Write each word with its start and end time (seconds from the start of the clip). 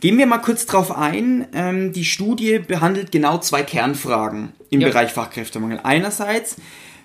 Gehen 0.00 0.18
wir 0.18 0.26
mal 0.26 0.38
kurz 0.38 0.66
drauf 0.66 0.96
ein. 0.96 1.46
Ähm, 1.54 1.92
die 1.92 2.04
Studie 2.04 2.58
behandelt 2.58 3.12
genau 3.12 3.38
zwei 3.38 3.62
Kernfragen 3.62 4.52
im 4.70 4.80
Ja. 4.80 4.88
Bereich 4.88 5.12
Fachkräftemangel. 5.12 5.80
Einerseits, 5.82 6.56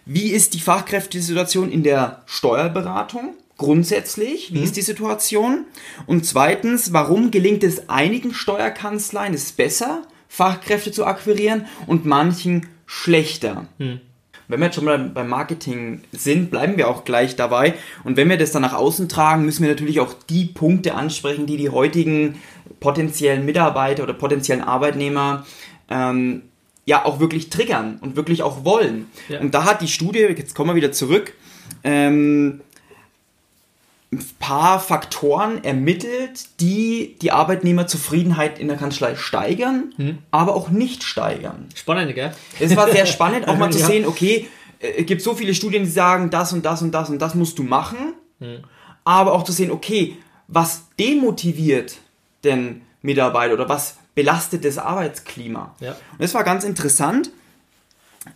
wie 0.06 0.32
ist 0.32 0.54
die 0.54 0.60
Fachkräftesituation 0.60 1.72
in 1.72 1.84
der 1.84 2.24
Steuerberatung? 2.26 3.36
Grundsätzlich, 3.58 4.54
wie 4.54 4.58
Mhm. 4.60 4.64
ist 4.64 4.76
die 4.76 4.82
Situation? 4.82 5.66
Und 6.08 6.26
zweitens, 6.26 6.94
warum 6.94 7.32
gelingt 7.32 7.64
es 7.64 7.90
einigen 7.90 8.34
Steuerkanzleien 8.34 9.34
es 9.34 9.52
besser, 9.52 10.02
Fachkräfte 10.28 10.92
zu 10.92 11.06
akquirieren 11.06 11.66
und 11.88 12.06
manchen 12.06 12.68
schlechter? 12.88 13.68
Wenn 13.78 14.60
wir 14.60 14.66
jetzt 14.66 14.76
schon 14.76 14.86
mal 14.86 14.98
beim 14.98 15.30
Marketing 15.30 16.02
sind, 16.12 16.50
bleiben 16.52 16.76
wir 16.76 16.90
auch 16.90 17.06
gleich 17.06 17.36
dabei. 17.38 17.76
Und 18.04 18.18
wenn 18.18 18.28
wir 18.30 18.38
das 18.38 18.52
dann 18.52 18.64
nach 18.64 18.74
außen 18.74 19.08
tragen, 19.08 19.46
müssen 19.46 19.62
wir 19.64 19.70
natürlich 19.70 20.00
auch 20.02 20.14
die 20.30 20.46
Punkte 20.46 20.96
ansprechen, 20.96 21.46
die 21.46 21.56
die 21.58 21.70
heutigen 21.70 22.36
potenziellen 22.82 23.46
Mitarbeiter 23.46 24.04
oder 24.04 24.14
potenziellen 24.14 24.62
Arbeitnehmer 24.64 25.46
ähm, 25.90 26.42
ja 26.86 27.06
auch 27.06 27.22
wirklich 27.22 27.50
triggern 27.50 28.00
und 28.02 28.18
wirklich 28.18 28.44
auch 28.44 28.66
wollen. 28.66 29.08
Ja. 29.30 29.40
Und 29.40 29.54
da 29.54 29.64
hat 29.64 29.82
die 29.82 29.88
Studie, 29.88 30.20
jetzt 30.20 30.56
kommen 30.56 30.72
wir 30.72 30.76
wieder 30.76 30.92
zurück, 30.92 31.34
ähm, 31.86 32.60
ein 34.14 34.26
paar 34.40 34.82
Faktoren 34.82 35.64
ermittelt, 35.64 36.60
die 36.60 37.16
die 37.22 37.32
Arbeitnehmerzufriedenheit 37.32 38.60
in 38.60 38.68
der 38.68 38.76
Kanzlei 38.76 39.16
steigern, 39.16 39.94
aber 40.32 40.54
auch 40.54 40.70
nicht 40.70 41.04
steigern. 41.04 41.70
Spannend, 41.76 42.14
gell? 42.14 42.34
Es 42.60 42.76
war 42.76 42.92
sehr 42.92 43.06
spannend, 43.06 43.48
auch 43.48 43.58
mal 43.58 43.72
zu 43.72 43.80
Ja. 43.80 43.86
sehen, 43.86 44.06
okay, 44.06 44.48
äh, 44.80 44.88
es 45.00 45.06
gibt 45.06 45.22
so 45.22 45.34
viele 45.34 45.54
Studien, 45.54 45.84
die 45.84 45.90
sagen, 45.90 46.30
das 46.30 46.52
und 46.52 46.66
das 46.66 46.82
und 46.82 46.92
das 46.92 47.10
und 47.10 47.20
das 47.20 47.36
musst 47.36 47.58
du 47.58 47.64
machen. 47.64 48.16
Aber 49.06 49.34
auch 49.34 49.44
zu 49.44 49.52
sehen, 49.52 49.70
okay, 49.72 50.18
was 50.48 50.88
demotiviert 51.00 51.98
denn 52.44 52.82
Mitarbeiter 53.02 53.54
oder 53.54 53.70
was 53.70 53.98
belastet 54.16 54.66
das 54.66 54.78
Arbeitsklima? 54.78 55.76
Ja. 55.80 55.92
Und 55.92 56.22
das 56.22 56.34
war 56.34 56.44
ganz 56.44 56.64
interessant. 56.64 57.32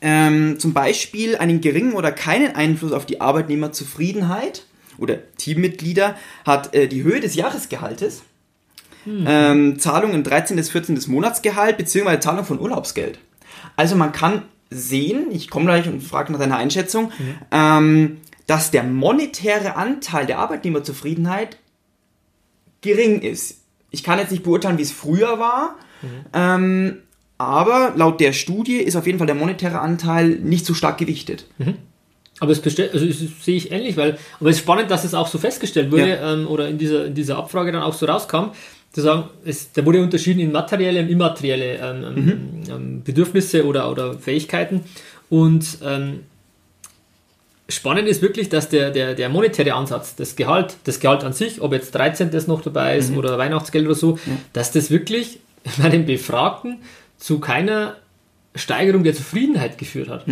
Ähm, 0.01 0.57
zum 0.59 0.73
Beispiel 0.73 1.37
einen 1.37 1.61
geringen 1.61 1.93
oder 1.93 2.11
keinen 2.11 2.55
Einfluss 2.55 2.91
auf 2.91 3.05
die 3.05 3.21
Arbeitnehmerzufriedenheit 3.21 4.65
oder 4.97 5.19
Teammitglieder 5.37 6.15
hat 6.45 6.73
äh, 6.73 6.87
die 6.87 7.03
Höhe 7.03 7.19
des 7.19 7.35
Jahresgehaltes, 7.35 8.23
ähm, 9.07 9.77
Zahlung 9.77 10.13
im 10.13 10.23
13. 10.23 10.55
bis 10.55 10.69
14. 10.71 10.95
des 10.95 11.07
Monatsgehalt 11.07 11.77
beziehungsweise 11.77 12.19
Zahlung 12.21 12.45
von 12.45 12.59
Urlaubsgeld. 12.59 13.19
Also 13.75 13.95
man 13.95 14.11
kann 14.11 14.43
sehen, 14.71 15.27
ich 15.31 15.49
komme 15.49 15.65
gleich 15.65 15.87
und 15.87 16.01
frage 16.01 16.31
nach 16.31 16.39
deiner 16.39 16.57
Einschätzung, 16.57 17.11
ähm, 17.51 18.21
dass 18.47 18.71
der 18.71 18.83
monetäre 18.83 19.75
Anteil 19.75 20.25
der 20.25 20.39
Arbeitnehmerzufriedenheit 20.39 21.57
gering 22.81 23.21
ist. 23.21 23.61
Ich 23.95 24.03
kann 24.03 24.19
jetzt 24.19 24.31
nicht 24.31 24.43
beurteilen, 24.43 24.77
wie 24.77 24.83
es 24.83 24.91
früher 24.91 25.39
war, 25.39 25.75
ähm, 26.33 26.97
aber 27.37 27.93
laut 27.95 28.19
der 28.21 28.31
Studie 28.33 28.77
ist 28.77 28.95
auf 28.95 29.05
jeden 29.07 29.17
Fall 29.17 29.27
der 29.27 29.35
monetäre 29.35 29.79
Anteil 29.79 30.29
nicht 30.29 30.65
so 30.65 30.73
stark 30.73 30.97
gewichtet. 30.99 31.45
Aber 32.39 32.51
es 32.51 32.59
bestell, 32.59 32.89
also 32.93 33.05
sehe 33.41 33.55
ich 33.55 33.71
ähnlich, 33.71 33.97
weil, 33.97 34.17
aber 34.39 34.49
es 34.49 34.57
ist 34.57 34.61
spannend, 34.63 34.91
dass 34.91 35.03
es 35.05 35.13
auch 35.13 35.27
so 35.27 35.37
festgestellt 35.37 35.91
wurde 35.91 36.09
Ja. 36.09 36.33
ähm, 36.33 36.47
oder 36.47 36.67
in 36.67 36.77
dieser, 36.77 37.05
in 37.05 37.13
dieser 37.13 37.37
Abfrage 37.37 37.71
dann 37.71 37.81
auch 37.81 37.93
so 37.93 38.05
rauskam, 38.05 38.51
zu 38.91 39.01
sagen, 39.01 39.23
es, 39.45 39.71
da 39.73 39.85
wurde 39.85 40.01
unterschieden 40.01 40.39
in 40.39 40.51
materielle 40.51 41.01
und 41.01 41.09
immaterielle 41.09 41.77
ähm, 41.77 42.03
ähm, 42.03 42.49
ähm, 42.69 43.03
Bedürfnisse 43.03 43.65
oder, 43.65 43.91
oder 43.91 44.13
Fähigkeiten. 44.19 44.81
Und 45.29 45.79
ähm, 45.83 46.21
spannend 47.67 48.07
ist 48.07 48.21
wirklich, 48.21 48.49
dass 48.49 48.69
der, 48.69 48.91
der, 48.91 49.13
der 49.15 49.29
monetäre 49.29 49.73
Ansatz, 49.73 50.15
das 50.15 50.35
Gehalt, 50.35 50.77
das 50.83 50.99
Gehalt 50.99 51.23
an 51.23 51.33
sich, 51.33 51.61
ob 51.61 51.73
jetzt 51.73 51.93
13. 51.95 52.29
noch 52.47 52.61
dabei 52.61 52.97
ist 52.97 53.15
oder 53.15 53.37
Weihnachtsgeld 53.37 53.85
oder 53.85 53.95
so, 53.95 54.19
dass 54.53 54.71
das 54.71 54.91
wirklich 54.91 55.39
bei 55.81 55.89
den 55.89 56.05
Befragten 56.05 56.79
zu 57.17 57.39
keiner 57.39 57.95
Steigerung 58.53 59.03
der 59.03 59.13
Zufriedenheit 59.13 59.77
geführt 59.77 60.09
hat. 60.09 60.25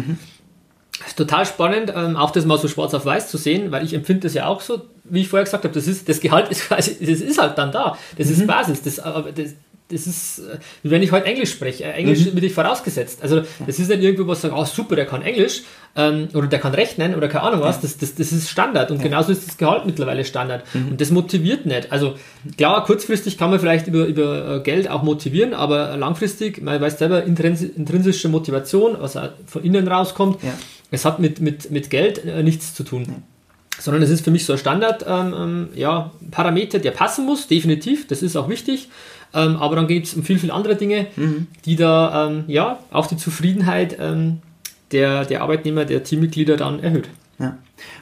Das 1.00 1.08
ist 1.10 1.18
total 1.18 1.46
spannend, 1.46 1.92
ähm, 1.96 2.16
auch 2.16 2.32
das 2.32 2.46
mal 2.46 2.58
so 2.58 2.68
schwarz 2.68 2.94
auf 2.94 3.06
weiß 3.06 3.30
zu 3.30 3.38
sehen, 3.38 3.72
weil 3.72 3.84
ich 3.84 3.94
empfinde 3.94 4.22
das 4.22 4.36
ja 4.36 4.46
auch 4.46 4.62
so, 4.62 4.84
wie 5.04 5.22
ich 5.22 5.28
vorher 5.28 5.44
gesagt 5.44 5.64
habe, 5.64 5.74
das, 5.74 5.88
ist, 5.88 6.08
das 6.08 6.20
Gehalt 6.22 6.50
ist 6.50 6.62
quasi, 6.68 6.98
das 7.00 7.20
ist 7.20 7.42
halt 7.42 7.58
dann 7.58 7.72
da. 7.72 7.98
Das 8.18 8.30
ist 8.30 8.46
Basis. 8.46 8.84
Das, 8.84 9.00
aber 9.00 9.32
das, 9.32 9.56
das 9.94 10.08
ist, 10.08 10.40
äh, 10.40 10.58
wie 10.84 10.92
wenn 10.92 11.02
ich 11.04 11.12
heute 11.12 11.26
Englisch 11.28 11.52
spreche. 11.52 11.86
Äh, 11.86 11.92
Englisch 11.92 12.26
wird 12.26 12.36
nicht 12.36 12.56
vorausgesetzt. 12.56 13.20
Also 13.22 13.42
das 13.66 13.80
ist 13.80 13.88
nicht 13.90 14.02
irgendwo 14.02 14.28
was 14.28 14.42
sagen, 14.42 14.56
oh 14.58 14.66
super, 14.66 14.96
der 14.96 15.06
kann 15.06 15.22
Englisch 15.22 15.62
ähm, 15.96 16.28
oder 16.34 16.48
der 16.48 16.60
kann 16.60 16.74
rechnen 16.74 17.16
oder 17.16 17.28
keine 17.28 17.44
Ahnung 17.46 17.62
was. 17.62 17.80
Das, 17.80 17.98
das, 17.98 18.16
das 18.16 18.32
ist 18.32 18.50
Standard 18.50 18.92
und 18.92 19.02
genauso 19.02 19.32
ist 19.32 19.48
das 19.48 19.58
Gehalt 19.58 19.86
mittlerweile 19.86 20.26
Standard. 20.26 20.64
Und 20.74 21.00
das 21.00 21.12
motiviert 21.12 21.66
nicht. 21.66 21.92
Also 21.92 22.16
klar, 22.58 22.84
kurzfristig 22.84 23.38
kann 23.38 23.50
man 23.52 23.60
vielleicht 23.60 23.88
über, 23.88 24.06
über 24.06 24.58
äh, 24.58 24.60
Geld 24.62 24.90
auch 24.90 25.04
motivieren, 25.04 25.54
aber 25.54 25.96
langfristig, 25.98 26.62
man 26.62 26.82
weiß 26.82 26.98
selber, 27.00 27.24
intrins 27.24 27.62
intrinsische 27.62 28.28
Motivation, 28.30 28.98
was 29.00 29.18
von 29.46 29.64
innen 29.64 29.88
rauskommt, 29.88 30.42
Ja. 30.44 30.54
es 30.92 31.06
hat 31.06 31.20
mit, 31.20 31.40
mit, 31.40 31.72
mit 31.72 31.90
Geld 31.90 32.26
nichts 32.44 32.74
zu 32.74 32.84
tun. 32.84 33.24
Sondern 33.80 34.04
es 34.04 34.12
ist 34.12 34.24
für 34.24 34.30
mich 34.32 34.46
so 34.46 34.54
ein 34.54 34.60
Standard, 34.60 35.04
ähm, 35.08 35.34
ähm, 35.36 35.68
ja, 35.76 36.12
Parameter, 36.30 36.78
der 36.80 36.92
passen 36.92 37.26
muss, 37.26 37.48
definitiv, 37.48 38.08
das 38.08 38.22
ist 38.22 38.36
auch 38.36 38.48
wichtig. 38.48 38.88
Ähm, 39.34 39.56
aber 39.58 39.76
dann 39.76 39.88
geht 39.88 40.06
es 40.06 40.14
um 40.14 40.24
viel, 40.24 40.40
viel 40.40 40.52
andere 40.52 40.76
Dinge, 40.76 41.08
die 41.66 41.76
da, 41.76 42.28
ähm, 42.28 42.44
ja, 42.48 42.80
auch 42.92 43.08
die 43.08 43.18
Zufriedenheit 43.18 43.98
ähm, 44.00 44.40
der, 44.92 45.26
der 45.26 45.42
Arbeitnehmer, 45.42 45.86
der 45.86 46.04
Teammitglieder 46.04 46.58
dann 46.58 46.82
erhöht. 46.82 47.10
Ja. 47.40 47.58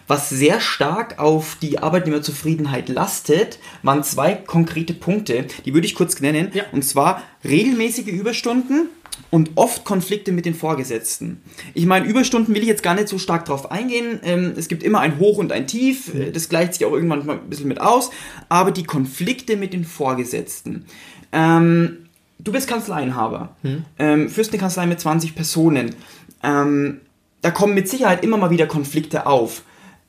Was 0.08 0.30
sehr 0.30 0.60
stark 0.60 1.20
auf 1.20 1.58
die 1.62 1.80
Arbeitnehmerzufriedenheit 1.80 2.90
lastet, 2.90 3.60
waren 3.82 4.04
zwei 4.04 4.34
konkrete 4.34 4.94
Punkte, 4.94 5.46
die 5.66 5.74
würde 5.74 5.88
ich 5.88 5.96
kurz 5.96 6.20
nennen. 6.20 6.52
Ja. 6.54 6.64
Und 6.72 6.84
zwar 6.84 7.24
regelmäßige 7.44 8.08
Überstunden 8.08 8.90
und 9.32 9.52
oft 9.56 9.86
Konflikte 9.86 10.32
mit 10.32 10.46
den 10.46 10.54
Vorgesetzten. 10.54 11.42
Ich 11.74 11.86
meine, 11.86 12.06
Überstunden 12.06 12.54
will 12.54 12.62
ich 12.62 12.68
jetzt 12.68 12.84
gar 12.84 12.94
nicht 12.94 13.08
so 13.08 13.18
stark 13.18 13.46
drauf 13.46 13.72
eingehen. 13.72 14.20
Ähm, 14.24 14.54
es 14.56 14.68
gibt 14.68 14.84
immer 14.84 15.00
ein 15.00 15.18
Hoch 15.18 15.38
und 15.38 15.52
ein 15.52 15.66
Tief. 15.66 16.14
Äh, 16.14 16.32
Das 16.32 16.50
gleicht 16.50 16.76
sich 16.76 16.86
auch 16.86 16.92
irgendwann 16.92 17.26
mal 17.26 17.38
ein 17.38 17.50
bisschen 17.50 17.70
mit 17.70 17.82
aus. 17.82 18.12
Aber 18.50 18.72
die 18.72 18.84
Konflikte 18.84 19.56
mit 19.56 19.74
den 19.74 19.86
Vorgesetzten. 19.86 20.86
Ähm, 21.32 22.10
du 22.40 22.52
bist 22.52 22.68
Kanzleienhaber, 22.68 23.56
ähm, 23.98 24.30
führst 24.30 24.52
eine 24.52 24.60
Kanzlei 24.60 24.86
mit 24.86 25.00
20 25.00 25.34
Personen. 25.34 25.96
Ähm, 26.44 27.00
da 27.42 27.52
kommen 27.52 27.74
mit 27.74 27.88
Sicherheit 27.88 28.24
immer 28.24 28.38
mal 28.38 28.50
wieder 28.50 28.68
Konflikte 28.68 29.26
auf. 29.26 29.64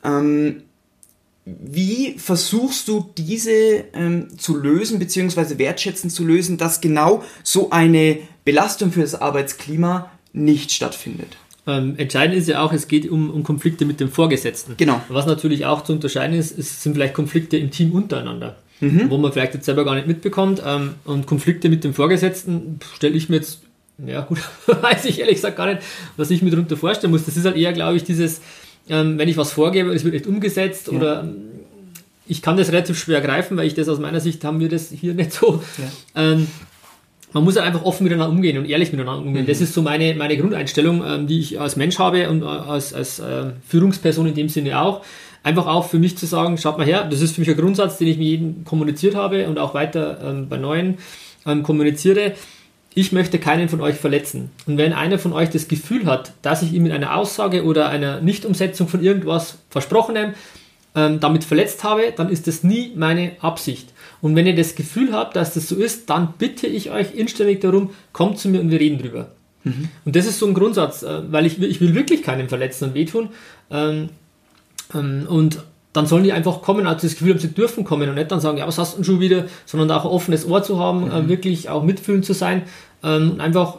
Ähm, 0.05 0.65
wie 1.45 2.15
versuchst 2.19 2.87
du 2.87 3.11
diese 3.19 3.51
ähm, 3.95 4.29
zu 4.39 4.57
lösen, 4.57 4.99
beziehungsweise 4.99 5.59
wertschätzend 5.59 6.13
zu 6.13 6.25
lösen, 6.25 6.57
dass 6.57 6.81
genau 6.81 7.25
so 7.43 7.71
eine 7.71 8.19
Belastung 8.45 8.93
für 8.93 9.01
das 9.01 9.15
Arbeitsklima 9.21 10.11
nicht 10.33 10.71
stattfindet? 10.71 11.37
Ähm, 11.67 11.95
entscheidend 11.97 12.37
ist 12.37 12.49
ja 12.49 12.63
auch, 12.63 12.73
es 12.73 12.89
geht 12.89 13.09
um, 13.11 13.31
um 13.31 13.43
Konflikte 13.43 13.85
mit 13.85 14.01
dem 14.01 14.11
Vorgesetzten. 14.11 14.75
Genau. 14.77 15.01
Was 15.09 15.27
natürlich 15.27 15.67
auch 15.67 15.85
zu 15.85 15.93
unterscheiden 15.93 16.37
ist, 16.37 16.57
ist 16.57 16.83
sind 16.83 16.95
vielleicht 16.95 17.15
Konflikte 17.15 17.57
im 17.57 17.71
Team 17.71 17.93
untereinander, 17.93 18.57
Mhm. 18.81 19.11
wo 19.11 19.17
man 19.19 19.33
vielleicht 19.33 19.55
jetzt 19.55 19.67
selber 19.67 19.85
gar 19.85 19.95
nicht 19.95 20.09
mitbekommt. 20.09 20.61
Ähm, 20.65 20.95
und 21.05 21.27
Konflikte 21.27 21.69
mit 21.69 21.85
dem 21.85 21.95
Vorgesetzten 21.95 22.81
stelle 22.97 23.15
ich 23.15 23.29
mir 23.29 23.37
jetzt, 23.37 23.61
ja 24.05 24.23
gut, 24.23 24.39
weiß 24.67 25.05
ich 25.05 25.21
ehrlich 25.21 25.37
gesagt 25.37 25.57
gar 25.57 25.67
nicht, 25.67 25.83
was 26.17 26.31
ich 26.31 26.43
mir 26.43 26.51
darunter 26.51 26.77
vorstellen 26.77 27.13
muss. 27.13 27.25
Das 27.25 27.37
ist 27.37 27.45
halt 27.45 27.57
eher, 27.57 27.73
glaube 27.73 27.97
ich, 27.97 28.03
dieses, 28.05 28.41
ähm, 28.89 29.19
wenn 29.19 29.29
ich 29.29 29.37
was 29.37 29.53
vorgebe 29.53 29.91
und 29.91 29.97
es 29.97 30.05
wird 30.05 30.15
nicht 30.15 30.27
umgesetzt 30.27 30.89
oder 30.89 31.21
ähm, 31.21 31.53
ich 32.27 32.43
kann 32.43 32.57
das 32.57 32.69
relativ 32.69 32.99
schwer 32.99 33.21
greifen, 33.21 33.57
weil 33.57 33.67
ich 33.67 33.75
das 33.75 33.89
aus 33.89 33.99
meiner 33.99 34.21
Sicht 34.21 34.45
haben 34.45 34.61
wir 34.61 34.69
das 34.69 34.91
hier 34.91 35.15
nicht 35.15 35.33
so. 35.33 35.63
Ähm, 36.15 36.47
man 37.33 37.45
muss 37.45 37.57
halt 37.57 37.67
einfach 37.67 37.85
offen 37.85 38.05
miteinander 38.05 38.31
umgehen 38.31 38.59
und 38.59 38.69
ehrlich 38.69 38.93
miteinander 38.93 39.23
umgehen. 39.23 39.47
Das 39.47 39.61
ist 39.61 39.73
so 39.73 39.83
meine, 39.83 40.15
meine 40.15 40.37
Grundeinstellung, 40.37 41.03
ähm, 41.07 41.27
die 41.27 41.41
ich 41.41 41.61
als 41.61 41.77
Mensch 41.77 41.99
habe 41.99 42.29
und 42.29 42.43
äh, 42.43 42.47
als, 42.47 42.93
als 42.95 43.19
äh, 43.21 43.53
Führungsperson 43.67 44.27
in 44.27 44.35
dem 44.35 44.49
Sinne 44.49 44.81
auch. 44.81 45.03
Einfach 45.43 45.67
auch 45.67 45.89
für 45.89 45.99
mich 45.99 46.17
zu 46.17 46.27
sagen, 46.27 46.57
schaut 46.59 46.79
mal 46.79 46.87
her, 46.87 47.07
das 47.11 47.21
ist 47.21 47.35
für 47.35 47.41
mich 47.41 47.51
ein 47.51 47.57
Grundsatz, 47.57 47.99
den 47.99 48.09
ich 48.09 48.19
mit 48.19 48.27
jedem 48.27 48.65
kommuniziert 48.65 49.15
habe 49.15 49.49
und 49.49 49.59
auch 49.59 49.75
weiter 49.75 50.21
ähm, 50.23 50.49
bei 50.49 50.57
Neuen 50.57 50.99
ähm, 51.47 51.63
kommuniziere. 51.63 52.35
Ich 52.95 53.13
möchte 53.13 53.39
keinen 53.39 53.69
von 53.69 53.81
euch 53.81 53.97
verletzen. 53.97 54.51
Und 54.67 54.77
wenn 54.77 54.93
einer 54.93 55.19
von 55.19 55.33
euch 55.33 55.51
das 55.51 55.69
Gefühl 55.69 56.07
hat, 56.07 56.33
dass 56.43 56.63
ich 56.63 56.73
ihm 56.73 56.83
mit 56.83 56.93
einer 56.93 57.17
Aussage 57.17 57.65
oder 57.65 57.89
einer 57.89 58.21
Nichtumsetzung 58.21 58.89
von 58.89 59.03
irgendwas 59.03 59.59
Versprochenem 59.71 60.35
ähm, 60.95 61.21
damit 61.21 61.45
verletzt 61.45 61.85
habe, 61.85 62.13
dann 62.15 62.29
ist 62.29 62.47
das 62.47 62.63
nie 62.65 62.93
meine 62.95 63.33
Absicht. 63.41 63.93
Und 64.21 64.37
wenn 64.37 64.47
ihr 64.47 64.55
das 64.55 64.75
Gefühl 64.75 65.13
habt, 65.13 65.37
dass 65.37 65.55
das 65.55 65.69
so 65.69 65.77
ist, 65.77 66.11
dann 66.11 66.35
bitte 66.39 66.67
ich 66.67 66.91
euch 66.91 67.15
inständig 67.15 67.61
darum, 67.61 67.91
kommt 68.13 68.39
zu 68.39 68.49
mir 68.49 68.61
und 68.61 68.71
wir 68.71 68.79
reden 68.79 68.99
drüber. 68.99 69.31
Mhm. 69.65 69.89
Und 70.05 70.17
das 70.17 70.27
ist 70.27 70.39
so 70.39 70.47
ein 70.47 70.55
Grundsatz, 70.55 71.03
äh, 71.03 71.33
weil 71.33 71.47
ich, 71.47 71.61
ich 71.63 71.81
will 71.81 71.95
wirklich 71.95 72.23
keinen 72.23 72.49
verletzen 72.49 72.89
und 72.89 72.95
wehtun. 72.95 73.31
Ähm, 73.71 74.11
ähm, 74.95 75.27
und 75.29 75.63
dann 75.93 76.07
sollen 76.07 76.25
die 76.25 76.33
einfach 76.33 76.63
kommen, 76.63 76.87
also 76.87 77.07
das 77.07 77.17
Gefühl 77.17 77.33
haben, 77.33 77.41
sie 77.41 77.53
dürfen 77.53 77.85
kommen 77.85 78.09
und 78.09 78.15
nicht 78.15 78.31
dann 78.31 78.41
sagen, 78.41 78.59
ja, 78.59 78.67
was 78.67 78.79
hast 78.79 78.95
du 78.95 78.97
denn 78.97 79.05
schon 79.05 79.21
wieder, 79.21 79.45
sondern 79.67 79.91
auch 79.91 80.05
ein 80.05 80.11
offenes 80.11 80.47
Ohr 80.47 80.63
zu 80.63 80.79
haben, 80.79 81.11
äh, 81.11 81.23
mhm. 81.23 81.29
wirklich 81.29 81.69
auch 81.69 81.83
mitfühlend 81.83 82.25
zu 82.25 82.33
sein 82.33 82.63
ähm, 83.03 83.33
und 83.33 83.41
einfach 83.41 83.77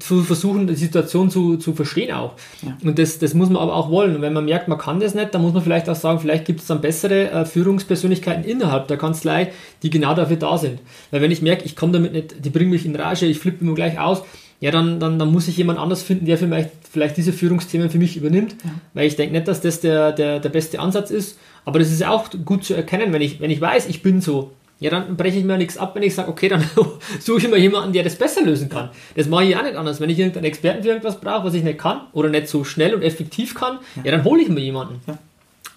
zu 0.00 0.22
versuchen, 0.22 0.66
die 0.66 0.74
Situation 0.74 1.30
zu, 1.30 1.58
zu 1.58 1.72
verstehen 1.72 2.12
auch. 2.12 2.32
Ja. 2.62 2.76
Und 2.82 2.98
das, 2.98 3.18
das 3.18 3.34
muss 3.34 3.50
man 3.50 3.62
aber 3.62 3.74
auch 3.74 3.90
wollen. 3.90 4.16
Und 4.16 4.22
wenn 4.22 4.32
man 4.32 4.44
merkt, 4.44 4.66
man 4.66 4.78
kann 4.78 4.98
das 4.98 5.14
nicht, 5.14 5.32
dann 5.32 5.42
muss 5.42 5.52
man 5.52 5.62
vielleicht 5.62 5.88
auch 5.88 5.94
sagen, 5.94 6.18
vielleicht 6.18 6.44
gibt 6.44 6.60
es 6.60 6.66
dann 6.66 6.80
bessere 6.80 7.30
äh, 7.30 7.44
Führungspersönlichkeiten 7.44 8.44
innerhalb 8.44 8.88
der 8.88 8.96
Kanzlei, 8.96 9.52
die 9.82 9.90
genau 9.90 10.14
dafür 10.14 10.36
da 10.36 10.58
sind. 10.58 10.80
Weil 11.12 11.20
wenn 11.20 11.30
ich 11.30 11.40
merke, 11.40 11.64
ich 11.64 11.76
komme 11.76 11.92
damit 11.92 12.12
nicht, 12.12 12.44
die 12.44 12.50
bringen 12.50 12.70
mich 12.70 12.84
in 12.84 12.96
Rage, 12.96 13.26
ich 13.26 13.38
flippe 13.38 13.64
immer 13.64 13.74
gleich 13.74 13.98
aus, 13.98 14.22
ja, 14.60 14.70
dann, 14.70 15.00
dann, 15.00 15.18
dann 15.18 15.30
muss 15.30 15.48
ich 15.48 15.56
jemand 15.56 15.78
anders 15.78 16.02
finden, 16.02 16.26
der 16.26 16.38
vielleicht, 16.38 16.70
vielleicht 16.90 17.16
diese 17.16 17.32
Führungsthemen 17.32 17.90
für 17.90 17.98
mich 17.98 18.16
übernimmt. 18.16 18.56
Ja. 18.64 18.70
Weil 18.94 19.06
ich 19.06 19.16
denke 19.16 19.34
nicht, 19.34 19.48
dass 19.48 19.60
das 19.60 19.80
der, 19.80 20.12
der, 20.12 20.40
der 20.40 20.48
beste 20.48 20.80
Ansatz 20.80 21.10
ist. 21.10 21.38
Aber 21.64 21.78
das 21.78 21.90
ist 21.90 22.04
auch 22.06 22.30
gut 22.44 22.64
zu 22.64 22.74
erkennen, 22.74 23.12
wenn 23.12 23.22
ich, 23.22 23.40
wenn 23.40 23.50
ich 23.50 23.60
weiß, 23.60 23.86
ich 23.88 24.02
bin 24.02 24.20
so, 24.20 24.52
ja, 24.78 24.90
dann 24.90 25.16
breche 25.16 25.38
ich 25.38 25.44
mir 25.44 25.58
nichts 25.58 25.78
ab, 25.78 25.94
wenn 25.94 26.02
ich 26.02 26.14
sage, 26.14 26.28
okay, 26.28 26.48
dann 26.48 26.64
suche 27.20 27.38
ich 27.38 27.48
mir 27.48 27.58
jemanden, 27.58 27.92
der 27.92 28.04
das 28.04 28.16
besser 28.16 28.42
lösen 28.42 28.68
kann. 28.68 28.90
Das 29.14 29.26
mache 29.28 29.44
ich 29.44 29.56
auch 29.56 29.62
nicht 29.62 29.76
anders. 29.76 30.00
Wenn 30.00 30.10
ich 30.10 30.18
irgendeinen 30.18 30.44
Experten 30.44 30.82
für 30.82 30.88
irgendwas 30.88 31.20
brauche, 31.20 31.44
was 31.44 31.54
ich 31.54 31.64
nicht 31.64 31.78
kann 31.78 32.02
oder 32.12 32.28
nicht 32.28 32.48
so 32.48 32.64
schnell 32.64 32.94
und 32.94 33.02
effektiv 33.02 33.54
kann, 33.54 33.78
ja, 33.96 34.04
ja 34.04 34.10
dann 34.12 34.24
hole 34.24 34.42
ich 34.42 34.48
mir 34.48 34.60
jemanden. 34.60 35.00
Ja. 35.06 35.18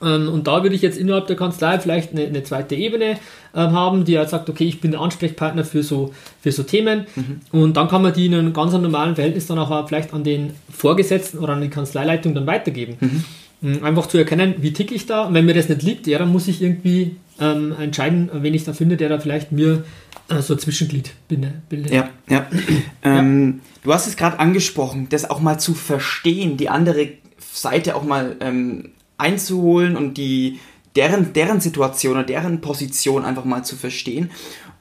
Ähm, 0.01 0.29
und 0.29 0.47
da 0.47 0.63
würde 0.63 0.75
ich 0.75 0.81
jetzt 0.81 0.97
innerhalb 0.97 1.27
der 1.27 1.35
Kanzlei 1.35 1.79
vielleicht 1.79 2.11
eine, 2.11 2.25
eine 2.25 2.43
zweite 2.43 2.75
Ebene 2.75 3.17
ähm, 3.55 3.71
haben, 3.71 4.05
die 4.05 4.17
halt 4.17 4.29
sagt, 4.29 4.49
okay, 4.49 4.65
ich 4.65 4.81
bin 4.81 4.91
der 4.91 5.01
Ansprechpartner 5.01 5.63
für 5.63 5.83
so, 5.83 6.13
für 6.41 6.51
so 6.51 6.63
Themen. 6.63 7.05
Mhm. 7.15 7.41
Und 7.51 7.77
dann 7.77 7.87
kann 7.87 8.01
man 8.01 8.13
die 8.13 8.27
in 8.27 8.35
einem 8.35 8.53
ganz 8.53 8.73
normalen 8.73 9.15
Verhältnis 9.15 9.47
dann 9.47 9.59
auch 9.59 9.87
vielleicht 9.87 10.13
an 10.13 10.23
den 10.23 10.53
Vorgesetzten 10.71 11.39
oder 11.39 11.53
an 11.53 11.61
die 11.61 11.69
Kanzleileitung 11.69 12.33
dann 12.33 12.47
weitergeben. 12.47 12.97
Mhm. 12.99 13.23
Ähm, 13.61 13.83
einfach 13.83 14.07
zu 14.07 14.17
erkennen, 14.17 14.55
wie 14.59 14.73
ticke 14.73 14.95
ich 14.95 15.05
da. 15.05 15.25
Und 15.25 15.33
wenn 15.33 15.45
mir 15.45 15.53
das 15.53 15.69
nicht 15.69 15.83
liegt, 15.83 16.07
ja, 16.07 16.19
dann 16.19 16.31
muss 16.31 16.47
ich 16.47 16.61
irgendwie 16.61 17.17
ähm, 17.39 17.73
entscheiden, 17.79 18.29
wen 18.33 18.53
ich 18.53 18.63
da 18.63 18.73
finde, 18.73 18.97
der 18.97 19.09
da 19.09 19.19
vielleicht 19.19 19.51
mir 19.51 19.83
äh, 20.29 20.41
so 20.41 20.53
ein 20.53 20.59
Zwischenglied 20.59 21.11
bildet. 21.27 21.91
Ja, 21.91 22.09
ja. 22.29 22.45
ähm, 23.03 23.61
du 23.83 23.93
hast 23.93 24.07
es 24.07 24.15
gerade 24.15 24.39
angesprochen, 24.39 25.07
das 25.09 25.29
auch 25.29 25.39
mal 25.41 25.59
zu 25.59 25.73
verstehen, 25.73 26.57
die 26.57 26.69
andere 26.69 27.09
Seite 27.51 27.95
auch 27.95 28.03
mal 28.03 28.35
ähm, 28.39 28.91
einzuholen 29.19 29.95
und 29.97 30.17
die 30.17 30.59
deren, 30.95 31.33
deren 31.33 31.61
Situation 31.61 32.13
oder 32.13 32.23
deren 32.23 32.61
Position 32.61 33.23
einfach 33.23 33.45
mal 33.45 33.63
zu 33.63 33.75
verstehen. 33.75 34.31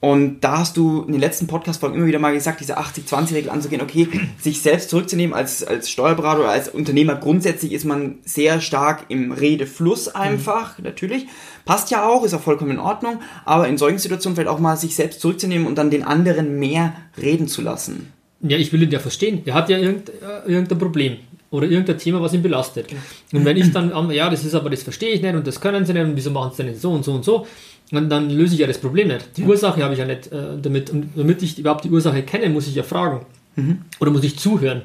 Und 0.00 0.42
da 0.42 0.58
hast 0.58 0.76
du 0.76 1.02
in 1.02 1.12
den 1.12 1.20
letzten 1.20 1.48
Podcast-Folgen 1.48 1.96
immer 1.96 2.06
wieder 2.06 2.20
mal 2.20 2.32
gesagt, 2.32 2.60
diese 2.60 2.78
80-20-Regel 2.78 3.50
anzugehen, 3.50 3.82
okay, 3.82 4.08
sich 4.38 4.62
selbst 4.62 4.90
zurückzunehmen 4.90 5.34
als, 5.34 5.64
als 5.64 5.90
Steuerberater 5.90 6.40
oder 6.40 6.50
als 6.50 6.68
Unternehmer. 6.68 7.16
Grundsätzlich 7.16 7.72
ist 7.72 7.84
man 7.84 8.18
sehr 8.24 8.60
stark 8.60 9.06
im 9.08 9.32
Redefluss 9.32 10.08
einfach, 10.08 10.78
mhm. 10.78 10.84
natürlich. 10.84 11.26
Passt 11.64 11.90
ja 11.90 12.06
auch, 12.06 12.24
ist 12.24 12.34
auch 12.34 12.40
vollkommen 12.40 12.70
in 12.70 12.78
Ordnung. 12.78 13.20
Aber 13.44 13.66
in 13.66 13.76
solchen 13.76 13.98
Situationen 13.98 14.36
vielleicht 14.36 14.50
auch 14.50 14.60
mal 14.60 14.76
sich 14.76 14.94
selbst 14.94 15.20
zurückzunehmen 15.20 15.66
und 15.66 15.76
dann 15.76 15.90
den 15.90 16.04
anderen 16.04 16.60
mehr 16.60 16.94
reden 17.20 17.48
zu 17.48 17.60
lassen. 17.60 18.12
Ja, 18.40 18.56
ich 18.56 18.72
will 18.72 18.84
ihn 18.84 18.92
ja 18.92 19.00
verstehen. 19.00 19.42
Er 19.46 19.54
hat 19.54 19.68
ja 19.68 19.78
irgend, 19.78 20.10
äh, 20.10 20.48
irgendein 20.48 20.78
Problem 20.78 21.16
oder 21.50 21.66
irgendein 21.66 21.98
Thema, 21.98 22.20
was 22.20 22.34
ihn 22.34 22.42
belastet. 22.42 22.86
Und 23.32 23.44
wenn 23.44 23.56
ich 23.56 23.72
dann, 23.72 24.10
ja, 24.10 24.28
das 24.28 24.44
ist 24.44 24.54
aber, 24.54 24.70
das 24.70 24.82
verstehe 24.82 25.10
ich 25.10 25.22
nicht 25.22 25.34
und 25.34 25.46
das 25.46 25.60
können 25.60 25.84
sie 25.84 25.92
nicht 25.92 26.04
und 26.04 26.16
wieso 26.16 26.30
machen 26.30 26.52
sie 26.54 26.64
denn 26.64 26.74
so 26.74 26.90
und 26.92 27.04
so 27.04 27.12
und 27.12 27.24
so, 27.24 27.46
und 27.90 28.08
dann 28.10 28.30
löse 28.30 28.54
ich 28.54 28.60
ja 28.60 28.66
das 28.66 28.78
Problem 28.78 29.08
nicht. 29.08 29.36
Die 29.36 29.42
ja. 29.42 29.46
Ursache 29.46 29.82
habe 29.82 29.94
ich 29.94 30.00
ja 30.00 30.04
nicht 30.04 30.30
äh, 30.30 30.58
damit. 30.60 30.90
Und 30.90 31.10
damit 31.16 31.42
ich 31.42 31.58
überhaupt 31.58 31.84
die 31.84 31.90
Ursache 31.90 32.22
kenne, 32.22 32.48
muss 32.50 32.68
ich 32.68 32.74
ja 32.74 32.82
fragen. 32.82 33.24
Mhm. 33.56 33.82
Oder 34.00 34.10
muss 34.10 34.24
ich 34.24 34.38
zuhören. 34.38 34.82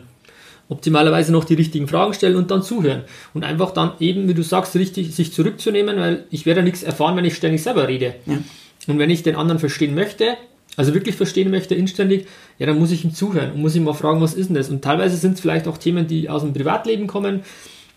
Optimalerweise 0.69 1.31
noch 1.31 1.44
die 1.44 1.56
richtigen 1.56 1.88
Fragen 1.88 2.13
stellen 2.13 2.38
und 2.38 2.50
dann 2.50 2.63
zuhören. 2.63 3.04
Und 3.33 3.44
einfach 3.44 3.71
dann 3.71 3.92
eben, 4.00 4.27
wie 4.30 4.33
du 4.33 4.42
sagst, 4.42 4.75
richtig 4.75 5.13
sich 5.13 5.33
zurückzunehmen, 5.33 5.98
weil 5.98 6.25
ich 6.30 6.45
werde 6.45 6.62
ja 6.62 6.63
nichts 6.63 6.83
erfahren, 6.83 7.18
wenn 7.18 7.25
ich 7.25 7.36
ständig 7.36 7.62
selber 7.62 7.88
rede. 7.88 8.15
Ja. 8.25 8.38
Und 8.88 9.00
wenn 9.00 9.10
ich 9.10 9.24
den 9.24 9.36
anderen 9.36 9.60
verstehen 9.60 9.95
möchte, 9.95 10.38
also 10.75 10.94
wirklich 10.94 11.16
verstehen 11.16 11.52
möchte, 11.52 11.75
inständig, 11.75 12.28
ja, 12.58 12.66
dann 12.66 12.80
muss 12.80 12.92
ich 12.92 13.04
ihm 13.04 13.14
zuhören 13.14 13.52
und 13.52 13.62
muss 13.62 13.75
ihm 13.75 13.84
mal 13.84 13.94
fragen, 13.94 14.22
was 14.22 14.34
ist 14.34 14.48
denn 14.48 14.56
das? 14.56 14.70
Und 14.70 14.84
teilweise 14.84 15.18
sind 15.18 15.34
es 15.34 15.42
vielleicht 15.42 15.68
auch 15.68 15.78
Themen, 15.78 16.08
die 16.08 16.30
aus 16.30 16.42
dem 16.42 16.54
Privatleben 16.54 17.08
kommen, 17.08 17.42